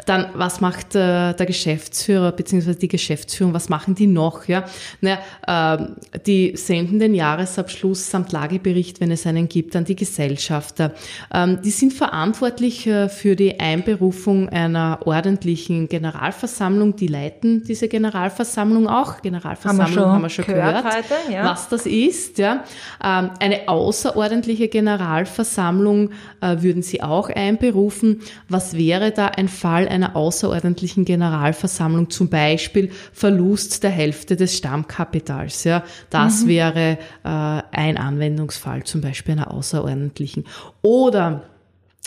Dann, 0.05 0.27
was 0.33 0.61
macht 0.61 0.95
äh, 0.95 1.33
der 1.33 1.45
Geschäftsführer 1.45 2.31
beziehungsweise 2.31 2.77
die 2.77 2.87
Geschäftsführung, 2.87 3.53
was 3.53 3.69
machen 3.69 3.95
die 3.95 4.07
noch? 4.07 4.47
Ja? 4.47 4.65
Naja, 5.01 5.19
äh, 5.47 6.19
die 6.25 6.55
senden 6.55 6.99
den 6.99 7.15
Jahresabschluss 7.15 8.09
samt 8.09 8.31
Lagebericht, 8.31 9.01
wenn 9.01 9.11
es 9.11 9.25
einen 9.25 9.49
gibt, 9.49 9.75
an 9.75 9.85
die 9.85 9.95
Gesellschafter. 9.95 10.93
Ähm, 11.33 11.61
die 11.63 11.71
sind 11.71 11.93
verantwortlich 11.93 12.87
äh, 12.87 13.09
für 13.09 13.35
die 13.35 13.59
Einberufung 13.59 14.49
einer 14.49 14.99
ordentlichen 15.05 15.87
Generalversammlung 15.87 16.58
Generalversammlung, 16.59 16.95
die 16.95 17.07
leiten 17.07 17.63
diese 17.63 17.87
Generalversammlung 17.87 18.87
auch. 18.87 19.21
Generalversammlung 19.21 19.85
haben 19.85 19.95
wir 19.95 20.01
schon, 20.01 20.11
haben 20.11 20.21
wir 20.23 20.29
schon 20.29 20.45
gehört, 20.45 20.83
gehört 20.83 20.97
heute, 20.97 21.33
ja. 21.33 21.45
was 21.45 21.69
das 21.69 21.85
ist. 21.85 22.37
Ja. 22.37 22.63
Ähm, 23.03 23.31
eine 23.39 23.67
außerordentliche 23.67 24.67
Generalversammlung 24.67 26.11
äh, 26.41 26.61
würden 26.61 26.81
Sie 26.81 27.01
auch 27.01 27.29
einberufen. 27.29 28.21
Was 28.49 28.75
wäre 28.75 29.11
da 29.11 29.27
ein 29.27 29.47
Fall 29.47 29.87
einer 29.87 30.15
außerordentlichen 30.15 31.05
Generalversammlung? 31.05 32.09
Zum 32.09 32.29
Beispiel 32.29 32.91
Verlust 33.13 33.83
der 33.83 33.91
Hälfte 33.91 34.35
des 34.35 34.57
Stammkapitals. 34.57 35.63
Ja. 35.63 35.83
Das 36.09 36.43
mhm. 36.43 36.47
wäre 36.47 36.97
äh, 37.23 37.29
ein 37.71 37.97
Anwendungsfall 37.97 38.83
zum 38.83 39.01
Beispiel 39.01 39.33
einer 39.33 39.51
außerordentlichen. 39.51 40.45
Oder 40.81 41.48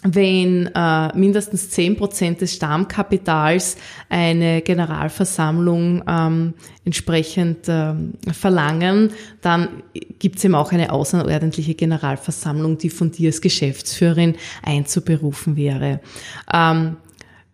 wenn 0.03 0.67
äh, 0.75 1.17
mindestens 1.17 1.71
zehn 1.71 1.97
Prozent 1.97 2.41
des 2.41 2.55
Stammkapitals 2.55 3.77
eine 4.09 4.61
Generalversammlung 4.63 6.03
ähm, 6.09 6.55
entsprechend 6.85 7.67
ähm, 7.69 8.15
verlangen, 8.33 9.11
dann 9.41 9.69
gibt's 10.19 10.45
eben 10.45 10.57
auch 10.57 10.73
eine 10.73 10.93
außerordentliche 10.93 11.75
Generalversammlung, 11.75 12.79
die 12.79 12.91
von 12.91 13.13
dir 13.13 13.29
als 13.29 13.41
Geschäftsführerin 13.41 14.35
einzuberufen 14.65 15.57
wäre. 15.57 16.01
Ähm, 16.53 16.97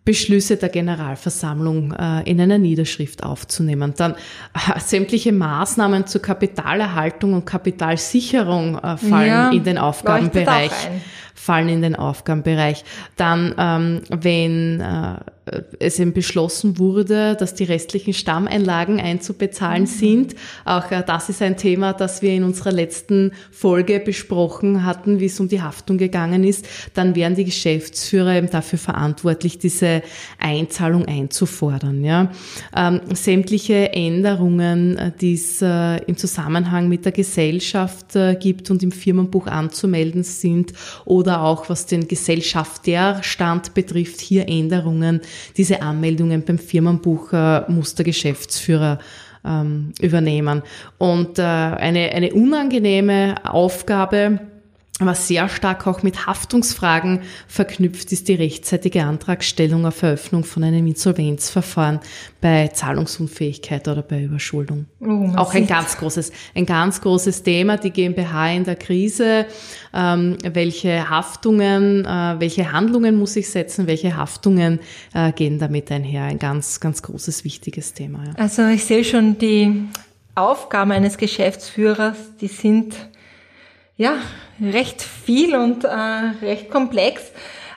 Beschlüsse 0.09 0.57
der 0.57 0.69
Generalversammlung 0.69 1.93
äh, 1.93 2.27
in 2.27 2.41
einer 2.41 2.57
Niederschrift 2.57 3.21
aufzunehmen. 3.21 3.93
Dann 3.95 4.13
äh, 4.13 4.79
sämtliche 4.79 5.31
Maßnahmen 5.31 6.07
zur 6.07 6.23
Kapitalerhaltung 6.23 7.33
und 7.35 7.45
Kapitalsicherung 7.45 8.79
äh, 8.79 8.97
fallen 8.97 9.27
ja, 9.27 9.51
in 9.51 9.63
den 9.63 9.77
Aufgabenbereich 9.77 10.71
fallen 11.39 11.69
in 11.69 11.81
den 11.81 11.95
Aufgabenbereich. 11.95 12.83
Dann, 13.15 13.55
ähm, 13.57 14.01
wenn 14.09 14.81
äh, 14.81 15.19
es 15.79 15.99
eben 15.99 16.13
beschlossen 16.13 16.77
wurde, 16.77 17.35
dass 17.35 17.55
die 17.55 17.63
restlichen 17.63 18.13
Stammeinlagen 18.13 18.99
einzubezahlen 18.99 19.83
mhm. 19.83 19.87
sind. 19.87 20.35
Auch 20.65 20.91
äh, 20.91 21.01
das 21.05 21.29
ist 21.29 21.41
ein 21.41 21.55
Thema, 21.55 21.93
das 21.93 22.21
wir 22.21 22.31
in 22.31 22.43
unserer 22.43 22.73
letzten 22.73 23.31
Folge 23.51 23.99
besprochen 23.99 24.85
hatten, 24.85 25.21
wie 25.21 25.25
es 25.25 25.39
um 25.39 25.47
die 25.47 25.61
Haftung 25.61 25.97
gegangen 25.97 26.43
ist. 26.43 26.67
Dann 26.93 27.15
wären 27.15 27.35
die 27.35 27.45
Geschäftsführer 27.45 28.35
eben 28.35 28.49
dafür 28.49 28.77
verantwortlich, 28.77 29.57
diese 29.59 30.03
Einzahlung 30.39 31.05
einzufordern. 31.05 32.03
Ja. 32.03 32.31
Ähm, 32.75 33.01
sämtliche 33.13 33.93
Änderungen, 33.93 34.97
äh, 34.97 35.11
die 35.19 35.35
es 35.35 35.61
äh, 35.61 36.03
im 36.03 36.17
Zusammenhang 36.17 36.89
mit 36.89 37.05
der 37.05 37.13
Gesellschaft 37.13 38.15
äh, 38.17 38.35
gibt 38.35 38.69
und 38.71 38.83
im 38.83 38.91
Firmenbuch 38.91 39.47
anzumelden 39.47 40.23
sind 40.23 40.73
oder 41.05 41.28
auch 41.29 41.69
was 41.69 41.85
den 41.85 42.07
Gesellschafterstand 42.07 43.73
betrifft, 43.73 44.21
hier 44.21 44.47
Änderungen, 44.47 45.21
diese 45.57 45.81
Anmeldungen 45.81 46.43
beim 46.43 46.57
Firmenbuch 46.57 47.33
äh, 47.33 47.69
muss 47.71 47.95
der 47.95 48.05
Geschäftsführer 48.05 48.99
ähm, 49.45 49.93
übernehmen. 50.01 50.63
Und 50.97 51.39
äh, 51.39 51.43
eine, 51.43 52.11
eine 52.11 52.33
unangenehme 52.33 53.35
Aufgabe, 53.43 54.39
was 54.99 55.27
sehr 55.27 55.47
stark 55.47 55.87
auch 55.87 56.03
mit 56.03 56.27
Haftungsfragen 56.27 57.21
verknüpft 57.47 58.11
ist 58.11 58.27
die 58.27 58.35
rechtzeitige 58.35 59.03
Antragstellung 59.03 59.85
auf 59.85 60.01
Eröffnung 60.03 60.43
von 60.43 60.63
einem 60.63 60.85
Insolvenzverfahren 60.87 61.99
bei 62.41 62.67
Zahlungsunfähigkeit 62.67 63.87
oder 63.87 64.01
bei 64.01 64.23
Überschuldung. 64.23 64.87
Oh, 64.99 65.31
auch 65.35 65.53
ein 65.53 65.67
ganz 65.67 65.97
großes, 65.97 66.31
ein 66.55 66.65
ganz 66.65 67.01
großes 67.01 67.43
Thema, 67.43 67.77
die 67.77 67.91
GmbH 67.91 68.51
in 68.51 68.63
der 68.65 68.75
Krise. 68.75 69.45
Ähm, 69.93 70.37
welche 70.43 71.09
Haftungen, 71.09 72.05
äh, 72.05 72.35
welche 72.39 72.71
Handlungen 72.71 73.15
muss 73.15 73.35
ich 73.35 73.49
setzen, 73.49 73.87
welche 73.87 74.17
Haftungen 74.17 74.79
äh, 75.13 75.31
gehen 75.31 75.59
damit 75.59 75.91
einher? 75.91 76.23
Ein 76.25 76.39
ganz, 76.39 76.79
ganz 76.79 77.01
großes, 77.01 77.43
wichtiges 77.43 77.93
Thema. 77.93 78.23
Ja. 78.25 78.33
Also 78.37 78.67
ich 78.67 78.83
sehe 78.83 79.03
schon 79.03 79.37
die 79.37 79.85
Aufgaben 80.35 80.91
eines 80.91 81.17
Geschäftsführers, 81.17 82.17
die 82.39 82.47
sind 82.47 82.95
ja, 83.99 84.13
recht 84.61 85.01
viel 85.01 85.55
und 85.55 85.83
äh, 85.83 85.89
recht 86.41 86.71
komplex. 86.71 87.21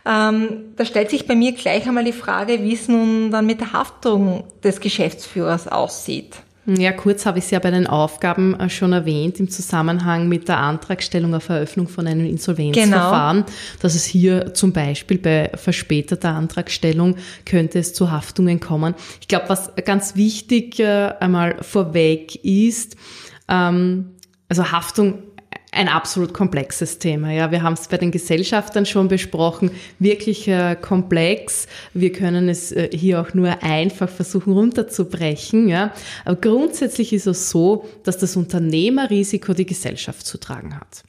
Ähm, 0.07 0.73
da 0.77 0.85
stellt 0.85 1.11
sich 1.11 1.27
bei 1.27 1.35
mir 1.35 1.53
gleich 1.53 1.87
einmal 1.87 2.05
die 2.05 2.13
Frage, 2.13 2.63
wie 2.63 2.75
es 2.75 2.89
nun 2.89 3.33
dann 3.33 3.45
mit 3.45 3.61
der 3.61 3.73
Haftung 3.73 4.45
des 4.63 4.81
Geschäftsführers 4.81 5.67
aussieht. 5.67 6.37
Ja, 6.65 6.93
kurz 6.93 7.27
habe 7.27 7.41
ich 7.41 7.47
es 7.47 7.51
ja 7.51 7.59
bei 7.59 7.73
den 7.73 7.89
Aufgaben 7.89 8.55
äh, 8.55 8.71
schon 8.71 8.93
erwähnt 8.93 9.41
im 9.41 9.51
Zusammenhang 9.51 10.29
mit 10.29 10.47
der 10.47 10.59
Antragstellung 10.59 11.35
auf 11.35 11.49
Eröffnung 11.49 11.89
von 11.89 12.07
einem 12.07 12.25
Insolvenzverfahren, 12.25 13.39
genau. 13.39 13.57
dass 13.81 13.97
es 13.97 14.05
hier 14.05 14.55
zum 14.55 14.73
Beispiel 14.73 15.19
bei 15.19 15.51
verspäteter 15.57 16.29
Antragstellung 16.31 17.17
könnte 17.45 17.81
es 17.81 17.95
zu 17.95 18.13
Haftungen 18.13 18.61
kommen. 18.61 18.95
Ich 19.21 19.27
glaube, 19.27 19.49
was 19.49 19.73
ganz 19.85 20.15
wichtig 20.15 20.79
äh, 20.79 21.15
einmal 21.19 21.57
vorweg 21.63 22.45
ist, 22.45 22.97
ähm, 23.49 24.13
also 24.49 24.71
Haftung 24.71 25.32
ein 25.73 25.89
absolut 25.89 26.35
komplexes 26.35 26.99
Thema. 26.99 27.33
Ja, 27.33 27.51
wir 27.51 27.63
haben 27.63 27.73
es 27.73 27.89
bei 27.89 27.97
den 27.97 28.11
Gesellschaftern 28.11 28.85
schon 28.85 29.09
besprochen, 29.09 29.71
wirklich 29.99 30.47
äh, 30.47 30.77
komplex. 30.81 31.67
Wir 31.95 32.13
können 32.13 32.49
es 32.51 32.73
äh, 32.73 32.91
hier 32.93 33.21
auch 33.21 33.33
nur 33.33 33.63
einfach 33.63 34.09
versuchen 34.09 34.53
runterzubrechen. 34.53 35.69
Ja, 35.69 35.93
aber 36.25 36.37
grundsätzlich 36.37 37.13
ist 37.15 37.27
es 37.27 37.49
so, 37.49 37.89
dass 38.05 38.19
das 38.19 38.37
Unternehmerrisiko 38.37 39.55
die 39.55 39.67
Gesellschaft 39.67 40.27
zu 40.27 40.39
tragen 40.39 40.77
hat. 40.77 41.03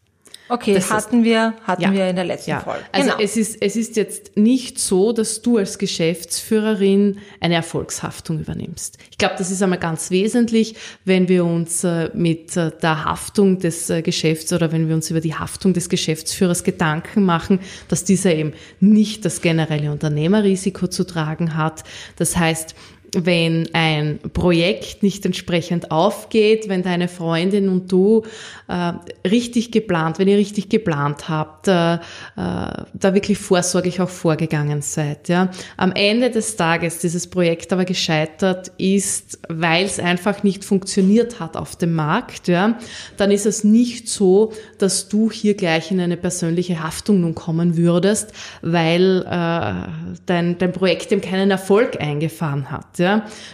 Okay, 0.50 0.74
das 0.74 0.92
hatten 0.92 1.24
wir, 1.24 1.54
hatten 1.64 1.82
ja, 1.82 1.94
wir 1.94 2.10
in 2.10 2.16
der 2.16 2.26
letzten 2.26 2.52
ja. 2.52 2.60
Folge. 2.60 2.82
Also 2.92 3.12
genau. 3.12 3.24
es 3.24 3.38
ist, 3.38 3.62
es 3.62 3.76
ist 3.76 3.96
jetzt 3.96 4.36
nicht 4.36 4.78
so, 4.78 5.14
dass 5.14 5.42
du 5.42 5.58
als 5.58 5.78
Geschäftsführerin 5.78 7.20
eine 7.40 7.56
Erfolgshaftung 7.56 8.40
übernimmst. 8.40 8.98
Ich 9.10 9.18
glaube, 9.18 9.36
das 9.38 9.52
ist 9.52 9.64
einmal 9.64 9.80
ganz 9.80 10.12
wesentlich, 10.12 10.76
wenn 11.06 11.30
wir 11.30 11.46
uns 11.46 11.84
äh, 11.84 12.10
mit 12.14 12.58
äh, 12.58 12.72
der 12.82 13.06
Haftung 13.06 13.60
des 13.60 13.90
äh, 13.90 14.02
Geschäfts 14.02 14.52
oder 14.52 14.72
wenn 14.72 14.90
wir 14.90 14.96
uns 14.96 15.10
über 15.10 15.22
die 15.22 15.34
Haftung 15.34 15.74
des 15.74 15.88
Geschäftsführers 15.88 16.64
Gedanken 16.64 17.24
machen, 17.24 17.60
dass 17.88 18.04
dieser 18.04 18.36
eben 18.36 18.54
nicht 18.82 19.24
das 19.24 19.42
generelle 19.42 19.92
Unternehmerrisiko 19.92 20.88
zu 20.88 21.06
tragen 21.06 21.56
hat. 21.56 21.84
Das 22.18 22.36
heißt, 22.36 22.76
wenn 23.14 23.70
ein 23.74 24.20
Projekt 24.34 25.04
nicht 25.04 25.26
entsprechend 25.26 25.92
aufgeht, 25.92 26.68
wenn 26.68 26.84
deine 26.84 27.08
Freundin 27.08 27.70
und 27.70 27.92
du 27.92 28.24
äh, 28.68 28.94
richtig 29.28 29.72
geplant, 29.72 30.20
wenn 30.20 30.28
ihr 30.28 30.38
richtig 30.38 30.70
geplant 30.70 31.30
habt, 31.30 31.68
äh, 31.68 31.96
äh, 31.96 32.00
da 32.36 33.14
wirklich 33.14 33.38
vorsorglich 33.38 34.02
auch 34.02 34.10
vorgegangen 34.10 34.82
seid. 34.82 35.30
Ja. 35.30 35.50
Am 35.78 35.92
Ende 35.92 36.32
des 36.32 36.56
Tages 36.56 37.00
dieses 37.00 37.28
Projekt 37.28 37.72
aber 37.72 37.86
gescheitert 37.86 38.72
ist, 38.78 39.40
weil 39.48 39.86
es 39.86 40.00
einfach 40.00 40.44
nicht 40.44 40.66
funktioniert 40.66 41.40
hat 41.40 41.56
auf 41.56 41.76
dem 41.76 41.94
Markt, 41.94 42.48
ja, 42.48 42.80
dann 43.18 43.32
ist 43.32 43.46
es 43.46 43.64
nicht 43.64 44.10
so, 44.10 44.54
dass 44.80 45.08
du 45.08 45.32
hier 45.32 45.54
gleich 45.54 45.92
in 45.92 46.00
eine 46.00 46.18
persönliche 46.18 46.82
Haftung 46.84 47.22
nun 47.22 47.36
kommen 47.36 47.78
würdest, 47.78 48.34
weil 48.62 49.22
äh, 49.22 50.18
dein, 50.26 50.58
dein 50.58 50.72
Projekt 50.72 51.12
eben 51.12 51.22
keinen 51.22 51.52
Erfolg 51.52 52.02
eingefahren 52.02 52.72
hat. 52.72 52.98
Ja? 52.98 53.03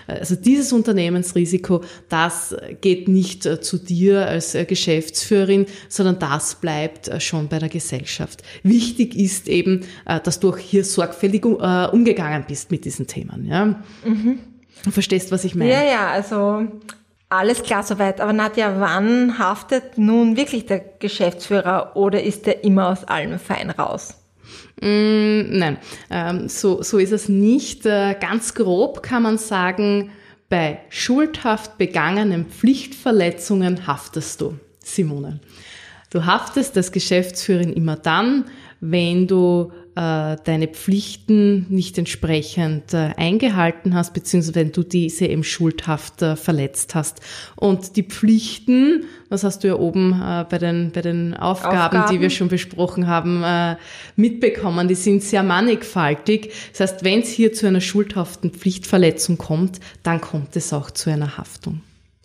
Also 0.08 0.36
dieses 0.36 0.72
Unternehmensrisiko, 0.74 1.84
das 2.08 2.56
geht 2.82 3.08
nicht 3.08 3.46
äh, 3.46 3.62
zu 3.62 3.78
dir 3.78 4.28
als 4.28 4.56
äh, 4.56 4.66
Geschäftsführerin, 4.66 5.66
sondern 5.88 6.20
das 6.20 6.56
bleibt 6.56 7.08
äh, 7.08 7.20
schon 7.20 7.48
bei 7.48 7.60
der 7.60 7.70
Gesellschaft. 7.70 8.44
Wichtig 8.64 9.16
ist 9.16 9.48
eben, 9.48 9.86
dass 10.06 10.40
du 10.40 10.50
auch 10.50 10.58
hier 10.58 10.84
sorgfältig 10.84 11.46
umgegangen 11.46 12.46
bist 12.48 12.72
mit 12.72 12.86
diesen 12.86 13.08
Themen. 13.08 13.46
Ja? 13.46 13.82
Mhm. 14.06 14.40
Du 14.84 14.92
verstehst, 14.92 15.32
was 15.32 15.44
ich 15.44 15.56
meine? 15.56 15.72
Ja, 15.72 15.84
ja, 15.84 16.08
also 16.10 16.68
alles 17.30 17.64
klar 17.64 17.84
soweit. 17.84 18.22
Aber 18.22 18.34
Nadja, 18.34 18.80
wann 18.80 19.38
haftet 19.38 19.98
nun 19.98 20.36
wirklich 20.38 20.66
der 20.66 20.80
Geschäftsführer 20.80 21.96
oder 21.96 22.24
ist 22.24 22.46
der 22.46 22.64
immer 22.64 22.90
aus 22.90 23.04
allem 23.04 23.40
fein 23.40 23.70
raus? 23.70 24.16
Mm, 24.82 25.58
nein, 25.58 25.78
ähm, 26.10 26.50
so, 26.50 26.82
so 26.82 26.98
ist 26.98 27.12
es 27.12 27.30
nicht. 27.30 27.86
Äh, 27.86 28.16
ganz 28.20 28.54
grob 28.54 29.04
kann 29.04 29.24
man 29.24 29.38
sagen, 29.38 30.12
bei 30.50 30.80
schuldhaft 30.90 31.78
begangenen 31.78 32.46
Pflichtverletzungen 32.46 33.86
haftest 33.88 34.42
du, 34.42 34.58
Simone. 34.84 35.40
Du 36.10 36.26
haftest 36.26 36.76
als 36.76 36.92
Geschäftsführerin 36.92 37.72
immer 37.72 37.96
dann, 37.96 38.46
wenn 38.82 39.28
du 39.28 39.72
deine 40.00 40.68
Pflichten 40.68 41.66
nicht 41.70 41.98
entsprechend 41.98 42.94
äh, 42.94 43.12
eingehalten 43.18 43.96
hast, 43.96 44.14
beziehungsweise 44.14 44.56
wenn 44.56 44.72
du 44.72 44.84
diese 44.84 45.26
eben 45.26 45.44
schuldhaft 45.44 46.22
äh, 46.22 46.36
verletzt 46.36 46.96
hast. 46.96 47.20
Und 47.56 47.98
die 47.98 48.04
Pflichten, 48.04 49.06
das 49.30 49.44
hast 49.44 49.64
du 49.64 49.68
ja 49.68 49.76
oben 49.76 50.14
äh, 50.14 50.46
bei 50.50 50.58
den, 50.58 50.92
bei 50.92 51.02
den 51.02 51.36
Aufgaben, 51.36 51.78
Aufgaben, 51.78 52.14
die 52.14 52.22
wir 52.22 52.30
schon 52.30 52.48
besprochen 52.48 53.08
haben, 53.08 53.44
äh, 53.44 53.76
mitbekommen, 54.16 54.88
die 54.88 54.96
sind 54.96 55.22
sehr 55.22 55.44
mannigfaltig. 55.44 56.54
Das 56.72 56.80
heißt, 56.80 57.04
wenn 57.04 57.20
es 57.20 57.30
hier 57.30 57.52
zu 57.52 57.68
einer 57.68 57.82
schuldhaften 57.82 58.52
Pflichtverletzung 58.52 59.38
kommt, 59.38 59.80
dann 60.04 60.22
kommt 60.22 60.56
es 60.56 60.72
auch 60.72 60.92
zu 60.92 61.10
einer 61.10 61.38
Haftung. 61.38 61.82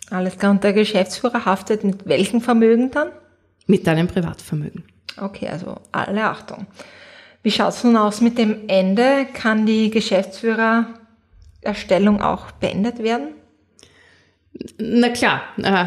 Alles 0.09 0.37
klar. 0.37 0.51
Und 0.51 0.63
der 0.63 0.73
Geschäftsführer 0.73 1.45
haftet 1.45 1.83
mit 1.83 2.07
welchem 2.07 2.39
Vermögen 2.39 2.91
dann? 2.91 3.09
Mit 3.67 3.85
deinem 3.85 4.07
Privatvermögen. 4.07 4.83
Okay, 5.17 5.47
also 5.47 5.77
alle 5.91 6.23
Achtung. 6.25 6.67
Wie 7.45 7.51
schaut 7.51 7.73
es 7.73 7.83
nun 7.83 7.95
aus 7.95 8.21
mit 8.21 8.39
dem 8.39 8.67
Ende? 8.67 9.27
Kann 9.31 9.67
die 9.67 9.91
Geschäftsführererstellung 9.91 12.23
auch 12.23 12.49
beendet 12.49 13.03
werden? 13.03 13.35
Na 14.79 15.09
klar, 15.09 15.43
äh, 15.57 15.85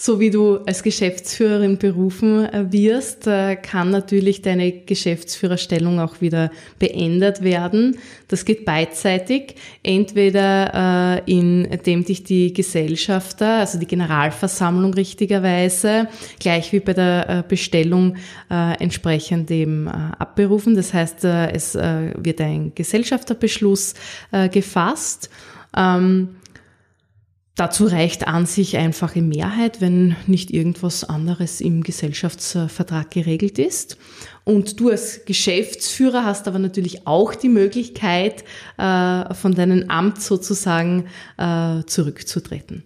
so 0.00 0.20
wie 0.20 0.30
du 0.30 0.58
als 0.58 0.84
Geschäftsführerin 0.84 1.76
berufen 1.76 2.44
äh, 2.44 2.72
wirst, 2.72 3.26
äh, 3.26 3.56
kann 3.56 3.90
natürlich 3.90 4.42
deine 4.42 4.70
Geschäftsführerstellung 4.70 5.98
auch 5.98 6.20
wieder 6.20 6.52
beendet 6.78 7.42
werden. 7.42 7.98
Das 8.28 8.44
geht 8.44 8.64
beidseitig. 8.64 9.56
Entweder 9.82 11.16
äh, 11.26 11.30
indem 11.32 12.04
dich 12.04 12.22
die 12.22 12.52
Gesellschafter, 12.52 13.58
also 13.58 13.80
die 13.80 13.88
Generalversammlung 13.88 14.94
richtigerweise, 14.94 16.06
gleich 16.38 16.72
wie 16.72 16.80
bei 16.80 16.92
der 16.92 17.44
Bestellung 17.48 18.16
entsprechend 18.48 19.50
eben 19.50 19.88
abberufen. 19.88 20.74
Das 20.76 20.94
heißt, 20.94 21.24
es 21.24 21.74
wird 21.74 22.40
ein 22.40 22.72
Gesellschafterbeschluss 22.74 23.94
gefasst. 24.50 25.30
Ähm, 25.76 26.37
Dazu 27.58 27.86
reicht 27.86 28.28
an 28.28 28.46
sich 28.46 28.76
einfache 28.76 29.20
Mehrheit, 29.20 29.80
wenn 29.80 30.14
nicht 30.28 30.52
irgendwas 30.52 31.02
anderes 31.02 31.60
im 31.60 31.82
Gesellschaftsvertrag 31.82 33.10
geregelt 33.10 33.58
ist. 33.58 33.98
Und 34.44 34.78
du 34.78 34.90
als 34.90 35.24
Geschäftsführer 35.24 36.24
hast 36.24 36.46
aber 36.46 36.60
natürlich 36.60 37.08
auch 37.08 37.34
die 37.34 37.48
Möglichkeit, 37.48 38.44
äh, 38.76 39.34
von 39.34 39.56
deinem 39.56 39.90
Amt 39.90 40.22
sozusagen 40.22 41.08
äh, 41.36 41.82
zurückzutreten. 41.84 42.84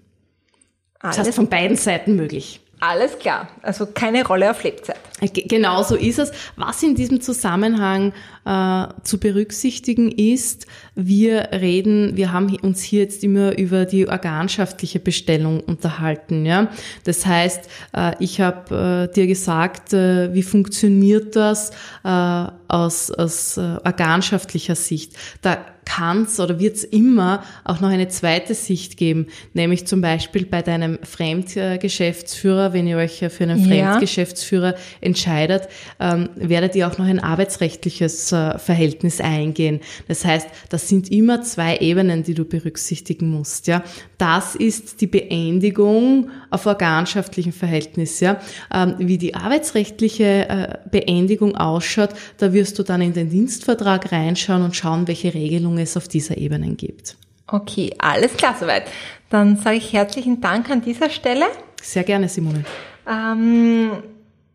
Das 1.02 1.18
heißt 1.18 1.35
von 1.35 1.50
beiden 1.50 1.76
Seiten 1.76 2.16
möglich. 2.16 2.61
Alles 2.80 3.18
klar, 3.18 3.48
also 3.61 3.85
keine 3.85 4.26
Rolle 4.26 4.50
auf 4.50 4.64
Lebzeit. 4.64 4.96
Äh, 5.22 5.28
genau 5.28 5.82
so 5.82 5.94
ist 5.94 6.18
es. 6.18 6.32
Was 6.56 6.82
in 6.82 6.94
diesem 6.94 7.20
Zusammenhang 7.20 8.12
äh, 8.44 8.87
zu 9.04 9.18
berücksichtigen 9.18 10.11
ist, 10.11 10.66
wir 10.94 11.50
reden, 11.52 12.16
wir 12.16 12.32
haben 12.32 12.54
uns 12.56 12.82
hier 12.82 13.02
jetzt 13.02 13.24
immer 13.24 13.56
über 13.56 13.85
die 13.87 14.08
organschaftliche 14.08 14.98
Bestellung 15.00 15.61
unterhalten. 15.61 16.44
Ja? 16.44 16.68
Das 17.04 17.24
heißt, 17.24 17.68
äh, 17.94 18.12
ich 18.18 18.40
habe 18.40 19.08
äh, 19.11 19.14
dir 19.14 19.26
gesagt, 19.26 19.92
äh, 19.92 20.35
wie 20.35 20.42
funktioniert 20.42 21.37
das 21.37 21.70
äh, 22.04 22.46
aus, 22.68 23.11
aus 23.11 23.58
organschaftlicher 23.58 24.74
Sicht. 24.74 25.12
Da 25.42 25.58
kann 25.85 26.22
es 26.22 26.38
oder 26.38 26.58
wird 26.58 26.76
es 26.76 26.85
immer 26.85 27.42
auch 27.64 27.80
noch 27.80 27.88
eine 27.88 28.08
zweite 28.08 28.54
Sicht 28.54 28.96
geben, 28.96 29.26
nämlich 29.52 29.87
zum 29.87 30.00
Beispiel 30.00 30.46
bei 30.46 30.62
deinem 30.62 30.98
Fremdgeschäftsführer, 31.02 32.72
wenn 32.72 32.87
ihr 32.87 32.96
euch 32.96 33.24
für 33.28 33.44
einen 33.44 33.64
Fremdgeschäftsführer 33.64 34.74
entscheidet, 35.12 35.68
ähm, 36.01 36.31
werdet 36.35 36.75
ihr 36.75 36.88
auch 36.88 36.96
noch 36.96 37.05
ein 37.05 37.20
arbeitsrechtliches 37.20 38.33
äh, 38.33 38.59
Verhältnis 38.59 39.20
eingehen. 39.20 39.81
Das 40.09 40.25
heißt, 40.25 40.48
das 40.70 40.88
sind 40.88 41.11
immer 41.11 41.42
zwei 41.42 41.77
Ebenen, 41.79 42.22
die 42.22 42.33
du 42.33 42.46
berücksichtigen 42.46 43.29
musst. 43.29 43.66
Ja, 43.66 43.83
das 44.16 44.55
ist 44.55 45.03
die 45.03 45.07
Beendigung 45.07 46.31
auf 46.51 46.64
organschaftlichen 46.64 47.53
Verhältnis. 47.53 48.20
Ja, 48.20 48.40
ähm, 48.72 48.94
wie 48.98 49.18
die 49.18 49.35
arbeitsrechtliche 49.35 50.48
äh, 50.48 50.79
Beendigung 50.90 51.57
ausschaut, 51.57 52.11
da 52.38 52.55
wirst 52.55 52.79
du 52.79 52.83
dann 52.83 53.03
in 53.03 53.12
den 53.12 53.29
Dienstvertrag 53.29 54.12
reinschauen 54.12 54.62
und 54.62 54.75
schauen, 54.75 55.07
welche 55.09 55.35
Regelungen 55.35 55.79
es 55.79 55.96
auf 55.96 56.09
dieser 56.09 56.38
Ebene 56.38 56.75
gibt. 56.75 57.16
Okay, 57.46 57.94
alles 57.98 58.35
klar 58.35 58.57
soweit. 58.59 58.85
Dann 59.29 59.57
sage 59.59 59.77
ich 59.77 59.92
herzlichen 59.92 60.40
Dank 60.40 60.70
an 60.70 60.81
dieser 60.81 61.11
Stelle. 61.11 61.46
Sehr 61.83 62.05
gerne, 62.05 62.29
Simone. 62.29 62.64
Ähm, 63.07 63.90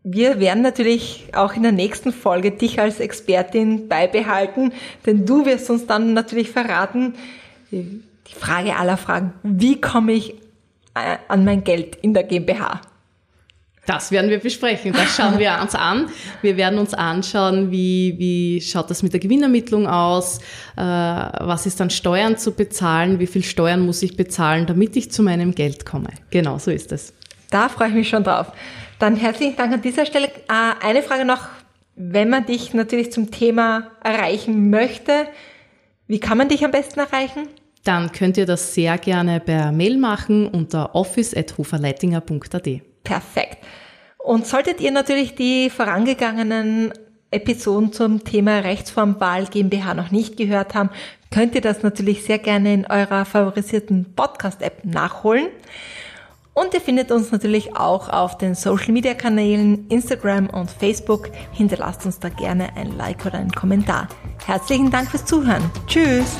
wir 0.04 0.40
werden 0.40 0.62
natürlich 0.62 1.24
auch 1.32 1.54
in 1.54 1.62
der 1.62 1.72
nächsten 1.72 2.12
Folge 2.12 2.52
dich 2.52 2.80
als 2.80 3.00
Expertin 3.00 3.88
beibehalten, 3.88 4.72
denn 5.06 5.26
du 5.26 5.44
wirst 5.44 5.68
uns 5.70 5.86
dann 5.86 6.12
natürlich 6.14 6.50
verraten, 6.50 7.14
die 7.70 8.02
Frage 8.38 8.76
aller 8.76 8.96
Fragen, 8.96 9.32
wie 9.42 9.80
komme 9.80 10.12
ich 10.12 10.34
äh, 10.94 11.16
an 11.28 11.44
mein 11.44 11.64
Geld 11.64 11.96
in 11.96 12.14
der 12.14 12.24
GmbH? 12.24 12.80
Das 13.88 14.10
werden 14.10 14.28
wir 14.28 14.38
besprechen. 14.38 14.92
Das 14.92 15.16
schauen 15.16 15.38
wir 15.38 15.58
uns 15.62 15.74
an. 15.74 16.10
Wir 16.42 16.58
werden 16.58 16.78
uns 16.78 16.92
anschauen, 16.92 17.70
wie, 17.70 18.16
wie 18.18 18.60
schaut 18.60 18.90
das 18.90 19.02
mit 19.02 19.14
der 19.14 19.20
Gewinnermittlung 19.20 19.86
aus, 19.86 20.40
äh, 20.76 20.82
was 20.82 21.64
ist 21.64 21.80
dann 21.80 21.88
Steuern 21.88 22.36
zu 22.36 22.52
bezahlen, 22.52 23.18
wie 23.18 23.26
viel 23.26 23.42
Steuern 23.42 23.80
muss 23.80 24.02
ich 24.02 24.14
bezahlen, 24.14 24.66
damit 24.66 24.94
ich 24.96 25.10
zu 25.10 25.22
meinem 25.22 25.54
Geld 25.54 25.86
komme. 25.86 26.10
Genau, 26.28 26.58
so 26.58 26.70
ist 26.70 26.92
es. 26.92 27.14
Da 27.50 27.70
freue 27.70 27.88
ich 27.88 27.94
mich 27.94 28.08
schon 28.10 28.24
drauf. 28.24 28.52
Dann 28.98 29.16
herzlichen 29.16 29.56
Dank 29.56 29.72
an 29.72 29.82
dieser 29.82 30.06
Stelle. 30.06 30.26
Äh, 30.26 30.84
eine 30.84 31.02
Frage 31.02 31.24
noch, 31.24 31.48
wenn 31.94 32.28
man 32.28 32.46
dich 32.46 32.74
natürlich 32.74 33.12
zum 33.12 33.30
Thema 33.30 33.90
erreichen 34.02 34.70
möchte, 34.70 35.28
wie 36.06 36.20
kann 36.20 36.38
man 36.38 36.48
dich 36.48 36.64
am 36.64 36.70
besten 36.70 37.00
erreichen? 37.00 37.48
Dann 37.84 38.12
könnt 38.12 38.36
ihr 38.36 38.46
das 38.46 38.74
sehr 38.74 38.98
gerne 38.98 39.40
per 39.40 39.72
Mail 39.72 39.98
machen 39.98 40.46
unter 40.46 40.94
office.hoferleitinger.at. 40.94 42.68
Perfekt. 43.04 43.58
Und 44.18 44.46
solltet 44.46 44.80
ihr 44.80 44.90
natürlich 44.90 45.34
die 45.34 45.70
vorangegangenen 45.70 46.92
Episoden 47.30 47.92
zum 47.92 48.24
Thema 48.24 48.58
Rechtsformwahl 48.60 49.46
GmbH 49.46 49.94
noch 49.94 50.10
nicht 50.10 50.36
gehört 50.36 50.74
haben, 50.74 50.90
könnt 51.30 51.54
ihr 51.54 51.60
das 51.60 51.82
natürlich 51.82 52.24
sehr 52.24 52.38
gerne 52.38 52.72
in 52.72 52.86
eurer 52.86 53.24
favorisierten 53.24 54.14
Podcast-App 54.14 54.84
nachholen. 54.84 55.48
Und 56.58 56.74
ihr 56.74 56.80
findet 56.80 57.12
uns 57.12 57.30
natürlich 57.30 57.76
auch 57.76 58.08
auf 58.08 58.36
den 58.36 58.56
Social 58.56 58.92
Media 58.92 59.14
Kanälen 59.14 59.86
Instagram 59.90 60.50
und 60.50 60.68
Facebook. 60.68 61.30
Hinterlasst 61.52 62.04
uns 62.04 62.18
da 62.18 62.30
gerne 62.30 62.74
ein 62.74 62.96
Like 62.96 63.24
oder 63.24 63.38
einen 63.38 63.52
Kommentar. 63.52 64.08
Herzlichen 64.44 64.90
Dank 64.90 65.08
fürs 65.08 65.24
Zuhören. 65.24 65.70
Tschüss. 65.86 66.36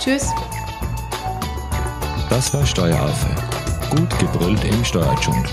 Tschüss. 0.00 0.26
Das 2.28 2.52
war 2.52 2.66
Steueraffe. 2.66 3.28
Gut 3.90 4.10
gebrüllt 4.18 4.64
im 4.64 4.84
Steuerdschungel. 4.84 5.44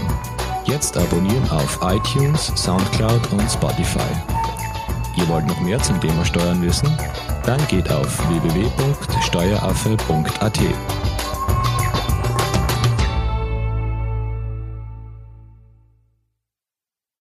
Jetzt 0.65 0.97
abonnieren 0.97 1.47
auf 1.51 1.77
iTunes, 1.83 2.51
Soundcloud 2.55 3.31
und 3.31 3.47
Spotify. 3.51 3.99
Ihr 5.15 5.27
wollt 5.27 5.45
noch 5.45 5.61
mehr 5.61 5.79
zum 5.83 6.01
Thema 6.01 6.25
Steuern 6.25 6.59
wissen? 6.63 6.89
Dann 7.45 7.59
geht 7.67 7.91
auf 7.91 8.17
www.steueraffe.at. 8.29 10.59